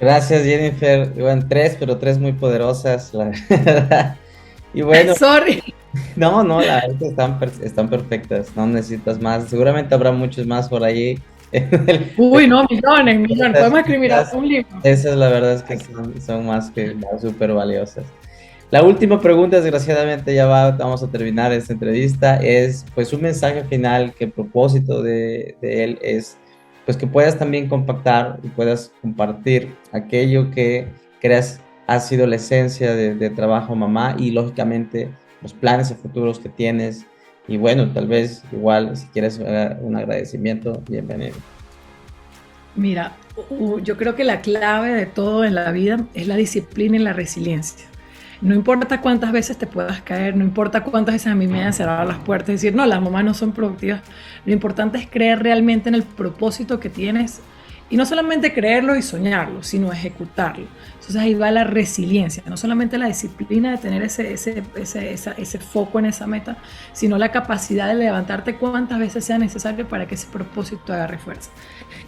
Gracias, 0.00 0.42
Jennifer. 0.42 1.12
Iban 1.16 1.48
tres, 1.48 1.76
pero 1.78 1.98
tres 1.98 2.18
muy 2.18 2.32
poderosas, 2.32 3.12
la 3.14 3.24
verdad. 3.48 4.16
Y 4.72 4.82
bueno. 4.82 5.14
Sorry. 5.14 5.62
No, 6.16 6.42
no, 6.42 6.60
la 6.60 6.78
están, 6.78 7.38
están 7.62 7.88
perfectas. 7.88 8.54
No 8.56 8.66
necesitas 8.66 9.20
más. 9.20 9.48
Seguramente 9.48 9.94
habrá 9.94 10.12
muchos 10.12 10.46
más 10.46 10.68
por 10.68 10.84
ahí. 10.84 11.18
Uy, 12.16 12.46
no, 12.46 12.66
millones, 12.68 13.20
millones. 13.20 13.58
Podemos 13.58 13.80
escribir 13.80 14.12
un 14.32 14.48
libro. 14.48 14.80
Esa 14.82 15.10
es 15.10 15.16
la 15.16 15.28
verdad, 15.28 15.52
es 15.52 15.62
que 15.62 15.78
son, 16.20 16.46
más 16.46 16.70
que 16.70 16.96
súper 17.20 17.52
valiosas. 17.52 18.04
La 18.70 18.82
última 18.82 19.20
pregunta, 19.20 19.60
desgraciadamente 19.60 20.34
ya 20.34 20.46
va, 20.46 20.72
vamos 20.72 21.02
a 21.02 21.06
terminar 21.06 21.52
esta 21.52 21.72
entrevista, 21.72 22.36
es 22.36 22.84
pues 22.94 23.12
un 23.12 23.22
mensaje 23.22 23.62
final 23.64 24.12
que 24.14 24.24
el 24.24 24.32
propósito 24.32 25.00
de, 25.00 25.56
de 25.60 25.84
él 25.84 25.98
es 26.02 26.38
pues 26.84 26.96
que 26.96 27.06
puedas 27.06 27.38
también 27.38 27.68
compactar 27.68 28.38
y 28.42 28.48
puedas 28.48 28.92
compartir 29.00 29.74
aquello 29.92 30.50
que 30.50 30.88
creas 31.20 31.60
ha 31.86 32.00
sido 32.00 32.26
la 32.26 32.36
esencia 32.36 32.94
de, 32.94 33.30
trabajo 33.30 33.74
mamá 33.74 34.16
y 34.18 34.30
lógicamente 34.30 35.10
los 35.44 35.52
planes 35.52 35.92
a 35.92 35.94
futuros 35.94 36.40
que 36.40 36.48
tienes. 36.48 37.06
Y 37.46 37.58
bueno, 37.58 37.92
tal 37.92 38.08
vez 38.08 38.42
igual 38.50 38.96
si 38.96 39.06
quieres 39.08 39.38
un 39.38 39.94
agradecimiento, 39.94 40.82
bienvenido. 40.88 41.36
Mira, 42.74 43.12
yo 43.82 43.96
creo 43.96 44.16
que 44.16 44.24
la 44.24 44.40
clave 44.40 44.94
de 44.94 45.06
todo 45.06 45.44
en 45.44 45.54
la 45.54 45.70
vida 45.70 46.06
es 46.14 46.26
la 46.26 46.36
disciplina 46.36 46.96
y 46.96 47.00
la 47.00 47.12
resiliencia. 47.12 47.86
No 48.40 48.54
importa 48.54 49.00
cuántas 49.02 49.30
veces 49.32 49.58
te 49.58 49.66
puedas 49.66 50.00
caer, 50.00 50.34
no 50.36 50.44
importa 50.44 50.82
cuántas 50.82 51.14
veces 51.14 51.28
a 51.28 51.34
mí 51.34 51.46
me 51.46 51.60
hayan 51.60 51.72
cerrado 51.74 52.04
las 52.06 52.18
puertas 52.18 52.48
y 52.48 52.52
decir, 52.52 52.74
no, 52.74 52.84
las 52.86 53.00
mamás 53.00 53.24
no 53.24 53.34
son 53.34 53.52
productivas. 53.52 54.00
Lo 54.46 54.52
importante 54.52 54.98
es 54.98 55.08
creer 55.08 55.42
realmente 55.42 55.90
en 55.90 55.94
el 55.94 56.02
propósito 56.02 56.80
que 56.80 56.88
tienes 56.88 57.42
y 57.90 57.96
no 57.96 58.06
solamente 58.06 58.52
creerlo 58.52 58.96
y 58.96 59.02
soñarlo, 59.02 59.62
sino 59.62 59.92
ejecutarlo. 59.92 60.66
Entonces 60.94 61.16
ahí 61.16 61.34
va 61.34 61.50
la 61.50 61.64
resiliencia, 61.64 62.42
no 62.46 62.56
solamente 62.56 62.96
la 62.96 63.06
disciplina 63.06 63.72
de 63.72 63.76
tener 63.76 64.02
ese, 64.02 64.32
ese, 64.32 64.62
ese, 64.74 65.14
ese, 65.36 65.58
foco 65.58 65.98
en 65.98 66.06
esa 66.06 66.26
meta, 66.26 66.56
sino 66.94 67.18
la 67.18 67.30
capacidad 67.30 67.88
de 67.88 67.94
levantarte 67.94 68.56
cuantas 68.56 68.98
veces 68.98 69.22
sea 69.26 69.36
necesario 69.36 69.86
para 69.86 70.06
que 70.06 70.14
ese 70.14 70.26
propósito 70.28 70.94
agarre 70.94 71.18
fuerza. 71.18 71.50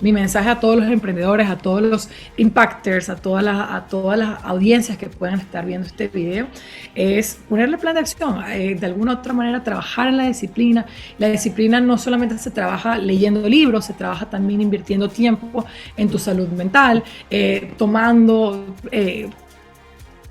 Mi 0.00 0.14
mensaje 0.14 0.48
a 0.48 0.60
todos 0.60 0.76
los 0.76 0.90
emprendedores, 0.90 1.50
a 1.50 1.58
todos 1.58 1.82
los 1.82 2.08
impactors, 2.38 3.10
a 3.10 3.16
todas 3.16 3.44
las, 3.44 3.70
a 3.70 3.86
todas 3.86 4.18
las 4.18 4.42
audiencias 4.44 4.96
que 4.96 5.08
puedan 5.08 5.40
estar 5.40 5.66
viendo 5.66 5.86
este 5.86 6.08
video, 6.08 6.46
es 6.94 7.38
ponerle 7.50 7.76
plan 7.76 7.94
de 7.94 8.00
acción, 8.00 8.42
eh, 8.48 8.76
de 8.76 8.86
alguna 8.86 9.12
u 9.12 9.16
otra 9.16 9.34
manera 9.34 9.62
trabajar 9.62 10.08
en 10.08 10.16
la 10.16 10.26
disciplina. 10.26 10.86
La 11.18 11.28
disciplina 11.28 11.80
no 11.82 11.98
solamente 11.98 12.38
se 12.38 12.50
trabaja 12.50 12.96
leyendo 12.96 13.46
libros, 13.46 13.84
se 13.84 13.92
trabaja 13.92 14.30
también 14.30 14.62
invirtiendo 14.62 15.10
tiempo 15.10 15.66
en 15.96 16.08
tu 16.08 16.18
salud 16.18 16.48
mental, 16.48 17.02
eh, 17.30 17.72
tomando 17.76 18.76
eh, 18.90 19.28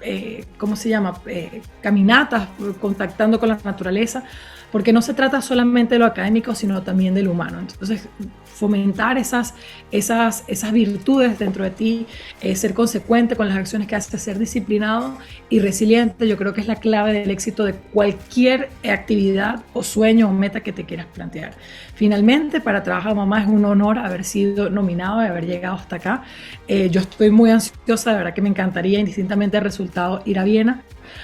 eh, 0.05 0.45
¿cómo 0.59 0.75
se 0.75 0.89
llama? 0.89 1.19
Eh, 1.25 1.63
caminatas, 1.81 2.49
contactando 2.79 3.39
con 3.39 3.49
la 3.49 3.57
naturaleza, 3.63 4.23
porque 4.71 4.93
no 4.93 5.01
se 5.01 5.15
trata 5.15 5.41
solamente 5.41 5.95
de 5.95 5.99
lo 5.99 6.05
académico, 6.05 6.53
sino 6.53 6.83
también 6.83 7.15
de 7.15 7.23
lo 7.23 7.31
humano. 7.31 7.59
Entonces, 7.59 8.07
fomentar 8.55 9.17
esas, 9.17 9.53
esas, 9.91 10.45
esas 10.47 10.71
virtudes 10.71 11.37
dentro 11.37 11.65
de 11.65 11.71
ti, 11.71 12.05
eh, 12.41 12.55
ser 12.55 12.73
consecuente 12.73 13.35
con 13.35 13.49
las 13.49 13.57
acciones 13.57 13.87
que 13.87 13.95
haces, 13.95 14.21
ser 14.21 14.39
disciplinado 14.39 15.17
y 15.49 15.59
resiliente, 15.59 16.25
yo 16.25 16.37
creo 16.37 16.53
que 16.53 16.61
es 16.61 16.67
la 16.67 16.77
clave 16.77 17.11
del 17.11 17.29
éxito 17.29 17.65
de 17.65 17.73
cualquier 17.73 18.69
actividad 18.89 19.61
o 19.73 19.83
sueño 19.83 20.29
o 20.29 20.31
meta 20.31 20.61
que 20.61 20.71
te 20.71 20.85
quieras 20.85 21.07
plantear. 21.13 21.53
Finalmente, 21.95 22.61
para 22.61 22.81
Trabajar 22.81 23.13
Mamá 23.13 23.41
es 23.41 23.47
un 23.47 23.65
honor 23.65 23.99
haber 23.99 24.23
sido 24.23 24.69
nominado 24.69 25.21
y 25.21 25.27
haber 25.27 25.45
llegado 25.45 25.75
hasta 25.75 25.97
acá. 25.97 26.23
Eh, 26.67 26.89
yo 26.89 27.01
estoy 27.01 27.31
muy 27.31 27.49
ansiosa, 27.49 28.11
de 28.11 28.17
verdad 28.17 28.33
que 28.33 28.41
me 28.41 28.49
encantaría, 28.49 28.99
indistintamente 28.99 29.57
del 29.57 29.65
resultado, 29.65 30.21
ir 30.25 30.39
a 30.39 30.45
Viena, 30.45 30.81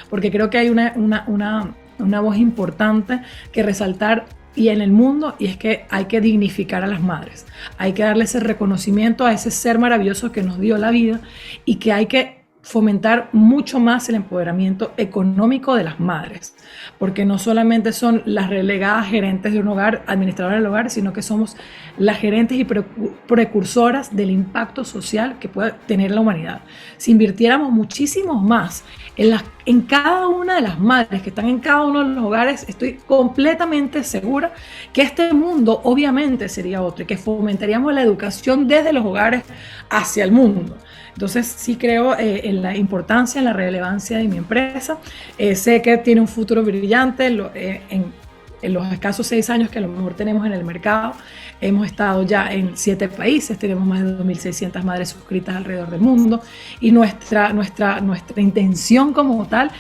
porque 0.10 0.32
creo 0.32 0.50
que 0.50 0.58
hay 0.58 0.70
una, 0.70 0.92
una, 0.98 1.24
una 1.28 1.76
una 2.02 2.20
voz 2.20 2.38
importante 2.38 3.22
que 3.52 3.64
resaltar 3.64 4.26
y 4.56 4.70
en 4.70 4.82
el 4.82 4.92
mundo 4.92 5.36
y 5.40 5.48
es 5.48 5.58
que 5.58 5.86
hay 5.90 6.06
que 6.06 6.22
dignificar 6.22 6.84
a 6.84 6.88
las 6.88 7.02
madres, 7.02 7.46
hay 7.78 7.94
que 7.94 8.04
darle 8.04 8.26
ese 8.26 8.40
reconocimiento 8.40 9.26
a 9.26 9.34
ese 9.34 9.52
ser 9.52 9.80
maravilloso 9.80 10.32
que 10.32 10.44
nos 10.44 10.60
dio 10.60 10.78
la 10.78 10.92
vida 10.92 11.22
y 11.66 11.76
que 11.76 11.94
hay 11.94 12.08
que 12.08 12.42
fomentar 12.64 13.30
mucho 13.32 13.80
más 13.80 14.08
el 14.10 14.16
empoderamiento 14.16 14.94
económico 14.98 15.76
de 15.76 15.84
las 15.84 16.00
madres, 16.00 16.56
porque 17.00 17.26
no 17.26 17.40
solamente 17.40 17.92
son 17.92 18.22
las 18.26 18.50
relegadas 18.50 19.08
gerentes 19.08 19.54
de 19.54 19.60
un 19.60 19.68
hogar, 19.68 20.04
administradoras 20.06 20.60
del 20.60 20.68
hogar, 20.68 20.90
sino 20.90 21.12
que 21.12 21.24
somos 21.24 21.58
las 21.98 22.20
gerentes 22.20 22.58
y 22.60 22.66
precursoras 22.66 24.16
del 24.16 24.30
impacto 24.30 24.86
social 24.86 25.38
que 25.40 25.50
puede 25.50 25.74
tener 25.88 26.12
la 26.12 26.22
humanidad. 26.22 26.62
Si 26.98 27.12
invirtiéramos 27.12 27.72
muchísimo 27.72 28.36
más 28.36 28.84
en, 29.18 29.32
las, 29.32 29.44
en 29.66 29.82
cada 29.82 30.28
una 30.28 30.56
de 30.56 30.62
las 30.62 30.80
madres 30.80 31.22
que 31.22 31.30
están 31.30 31.48
en 31.48 31.60
cada 31.60 31.84
uno 31.84 32.04
de 32.04 32.16
los 32.16 32.24
hogares, 32.24 32.66
estoy 32.68 32.94
completamente 32.94 34.04
segura 34.04 34.54
que 34.94 35.02
este 35.02 35.34
mundo 35.34 35.82
obviamente 35.84 36.50
sería 36.50 36.82
otro 36.82 37.04
y 37.04 37.08
que 37.08 37.18
fomentaríamos 37.18 37.94
la 37.94 38.02
educación 38.02 38.68
desde 38.68 38.94
los 38.94 39.06
hogares 39.06 39.44
hacia 39.90 40.24
el 40.24 40.32
mundo. 40.32 40.78
Entonces 41.14 41.46
sí 41.46 41.76
creo 41.76 42.18
eh, 42.18 42.42
en 42.46 42.62
la 42.62 42.76
importancia, 42.76 43.40
en 43.40 43.46
la 43.46 43.54
relevancia 43.54 44.18
de 44.18 44.28
mi 44.28 44.38
empresa. 44.38 44.98
Eh, 45.38 45.56
sé 45.56 45.82
que 45.82 45.98
tiene 45.98 46.22
un 46.22 46.28
futuro 46.28 46.64
brillante 46.64 47.28
eh, 47.28 47.82
en, 47.90 48.21
en 48.62 48.74
los 48.74 48.92
escasos 48.92 49.28
seis 49.28 49.50
años 49.50 49.70
que 49.70 49.80
a 49.80 49.82
lo 49.82 49.88
mejor 49.88 50.14
tenemos 50.14 50.46
en 50.46 50.54
el 50.54 50.64
mercado. 50.64 51.14
Hemos 51.60 51.86
estado 51.86 52.24
ya 52.24 52.52
en 52.52 52.72
siete 52.76 53.08
países, 53.08 53.58
tenemos 53.58 53.86
más 53.86 54.04
de 54.04 54.18
2.600 54.18 54.84
madres 54.84 55.10
suscritas 55.10 55.56
alrededor 55.56 55.90
del 55.90 56.02
mundo 56.02 56.42
y 56.80 56.92
nuestra, 56.92 57.54
nuestra, 57.54 58.02
nuestra 58.02 58.42
intención 58.42 59.14
como 59.14 59.46
tal 59.46 59.72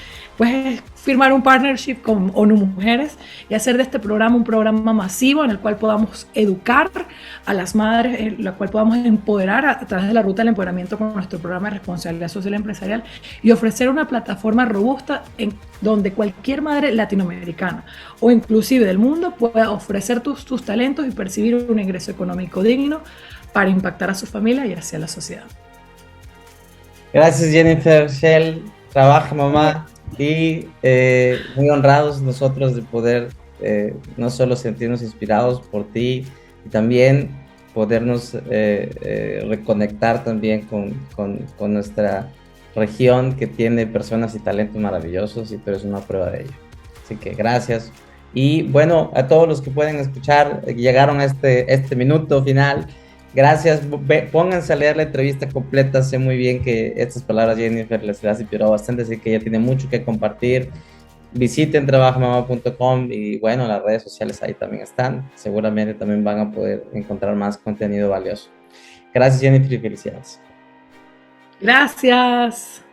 pues 0.41 0.55
es 0.65 0.83
firmar 0.95 1.33
un 1.33 1.43
partnership 1.43 2.01
con 2.01 2.31
ONU 2.33 2.55
Mujeres 2.55 3.15
y 3.47 3.53
hacer 3.53 3.77
de 3.77 3.83
este 3.83 3.99
programa 3.99 4.35
un 4.35 4.43
programa 4.43 4.91
masivo 4.91 5.45
en 5.45 5.51
el 5.51 5.59
cual 5.59 5.75
podamos 5.75 6.25
educar 6.33 6.89
a 7.45 7.53
las 7.53 7.75
madres, 7.75 8.19
en 8.19 8.47
el 8.47 8.53
cual 8.55 8.71
podamos 8.71 8.97
empoderar 8.97 9.67
a, 9.67 9.85
través 9.85 10.07
de 10.07 10.15
la 10.15 10.23
ruta 10.23 10.41
del 10.41 10.47
empoderamiento 10.47 10.97
con 10.97 11.13
nuestro 11.13 11.37
programa 11.37 11.69
de 11.69 11.75
responsabilidad 11.75 12.27
social 12.27 12.55
empresarial 12.55 13.03
y 13.43 13.51
ofrecer 13.51 13.87
una 13.87 14.07
plataforma 14.07 14.65
robusta 14.65 15.25
en 15.37 15.53
donde 15.79 16.11
cualquier 16.11 16.63
madre 16.63 16.91
latinoamericana 16.91 17.85
o 18.19 18.31
inclusive 18.31 18.83
del 18.83 18.97
mundo 18.97 19.35
pueda 19.35 19.69
ofrecer 19.69 20.21
tus, 20.21 20.43
tus 20.43 20.63
talentos 20.65 21.05
y 21.05 21.11
percibir 21.11 21.53
un 21.69 21.77
ingreso 21.77 22.09
económico 22.09 22.63
digno 22.63 23.01
para 23.53 23.69
impactar 23.69 24.09
a 24.09 24.15
su 24.15 24.25
familia 24.25 24.65
y 24.65 24.73
hacia 24.73 24.97
la 24.97 25.07
sociedad. 25.07 25.45
Gracias 27.13 27.51
Jennifer 27.51 28.09
Shell, 28.09 28.63
trabaja 28.91 29.35
mamá 29.35 29.85
y 30.17 30.67
eh, 30.83 31.39
muy 31.55 31.69
honrados 31.69 32.21
nosotros 32.21 32.75
de 32.75 32.81
poder 32.81 33.29
eh, 33.61 33.93
no 34.17 34.29
solo 34.29 34.55
sentirnos 34.55 35.01
inspirados 35.01 35.61
por 35.61 35.85
ti 35.91 36.25
y 36.65 36.69
también 36.69 37.29
podernos 37.73 38.35
eh, 38.49 39.45
reconectar 39.47 40.23
también 40.23 40.61
con, 40.61 40.93
con, 41.15 41.45
con, 41.57 41.73
nuestra 41.73 42.31
región 42.75 43.35
que 43.37 43.47
tiene 43.47 43.87
personas 43.87 44.35
y 44.35 44.39
talentos 44.39 44.81
maravillosos 44.81 45.51
y 45.51 45.57
tú 45.57 45.69
eres 45.69 45.83
una 45.83 45.99
prueba 45.99 46.29
de 46.31 46.41
ello. 46.41 46.51
Así 47.03 47.15
que 47.15 47.33
gracias. 47.33 47.91
Y 48.33 48.63
bueno, 48.63 49.11
a 49.13 49.27
todos 49.27 49.47
los 49.47 49.61
que 49.61 49.71
pueden 49.71 49.97
escuchar, 49.97 50.65
llegaron 50.65 51.19
a 51.19 51.25
este, 51.25 51.73
este 51.73 51.95
minuto 51.95 52.43
final. 52.43 52.87
Gracias, 53.33 53.81
pónganse 54.31 54.73
a 54.73 54.75
leer 54.75 54.97
la 54.97 55.03
entrevista 55.03 55.47
completa, 55.47 56.03
sé 56.03 56.17
muy 56.17 56.35
bien 56.35 56.61
que 56.61 56.93
estas 56.97 57.23
palabras 57.23 57.57
Jennifer 57.57 58.03
les 58.03 58.21
las 58.21 58.41
inspiró 58.41 58.69
bastante, 58.69 59.03
así 59.03 59.17
que 59.17 59.29
ella 59.33 59.39
tiene 59.39 59.57
mucho 59.57 59.89
que 59.89 60.03
compartir. 60.03 60.69
Visiten 61.31 61.85
trabajamama.com 61.85 63.07
y 63.09 63.39
bueno, 63.39 63.65
las 63.65 63.81
redes 63.83 64.03
sociales 64.03 64.43
ahí 64.43 64.53
también 64.53 64.83
están, 64.83 65.31
seguramente 65.35 65.93
también 65.93 66.25
van 66.25 66.39
a 66.39 66.51
poder 66.51 66.83
encontrar 66.93 67.33
más 67.35 67.57
contenido 67.57 68.09
valioso. 68.09 68.49
Gracias 69.13 69.41
Jennifer 69.41 69.71
y 69.71 69.77
felicidades. 69.77 70.41
Gracias. 71.61 72.83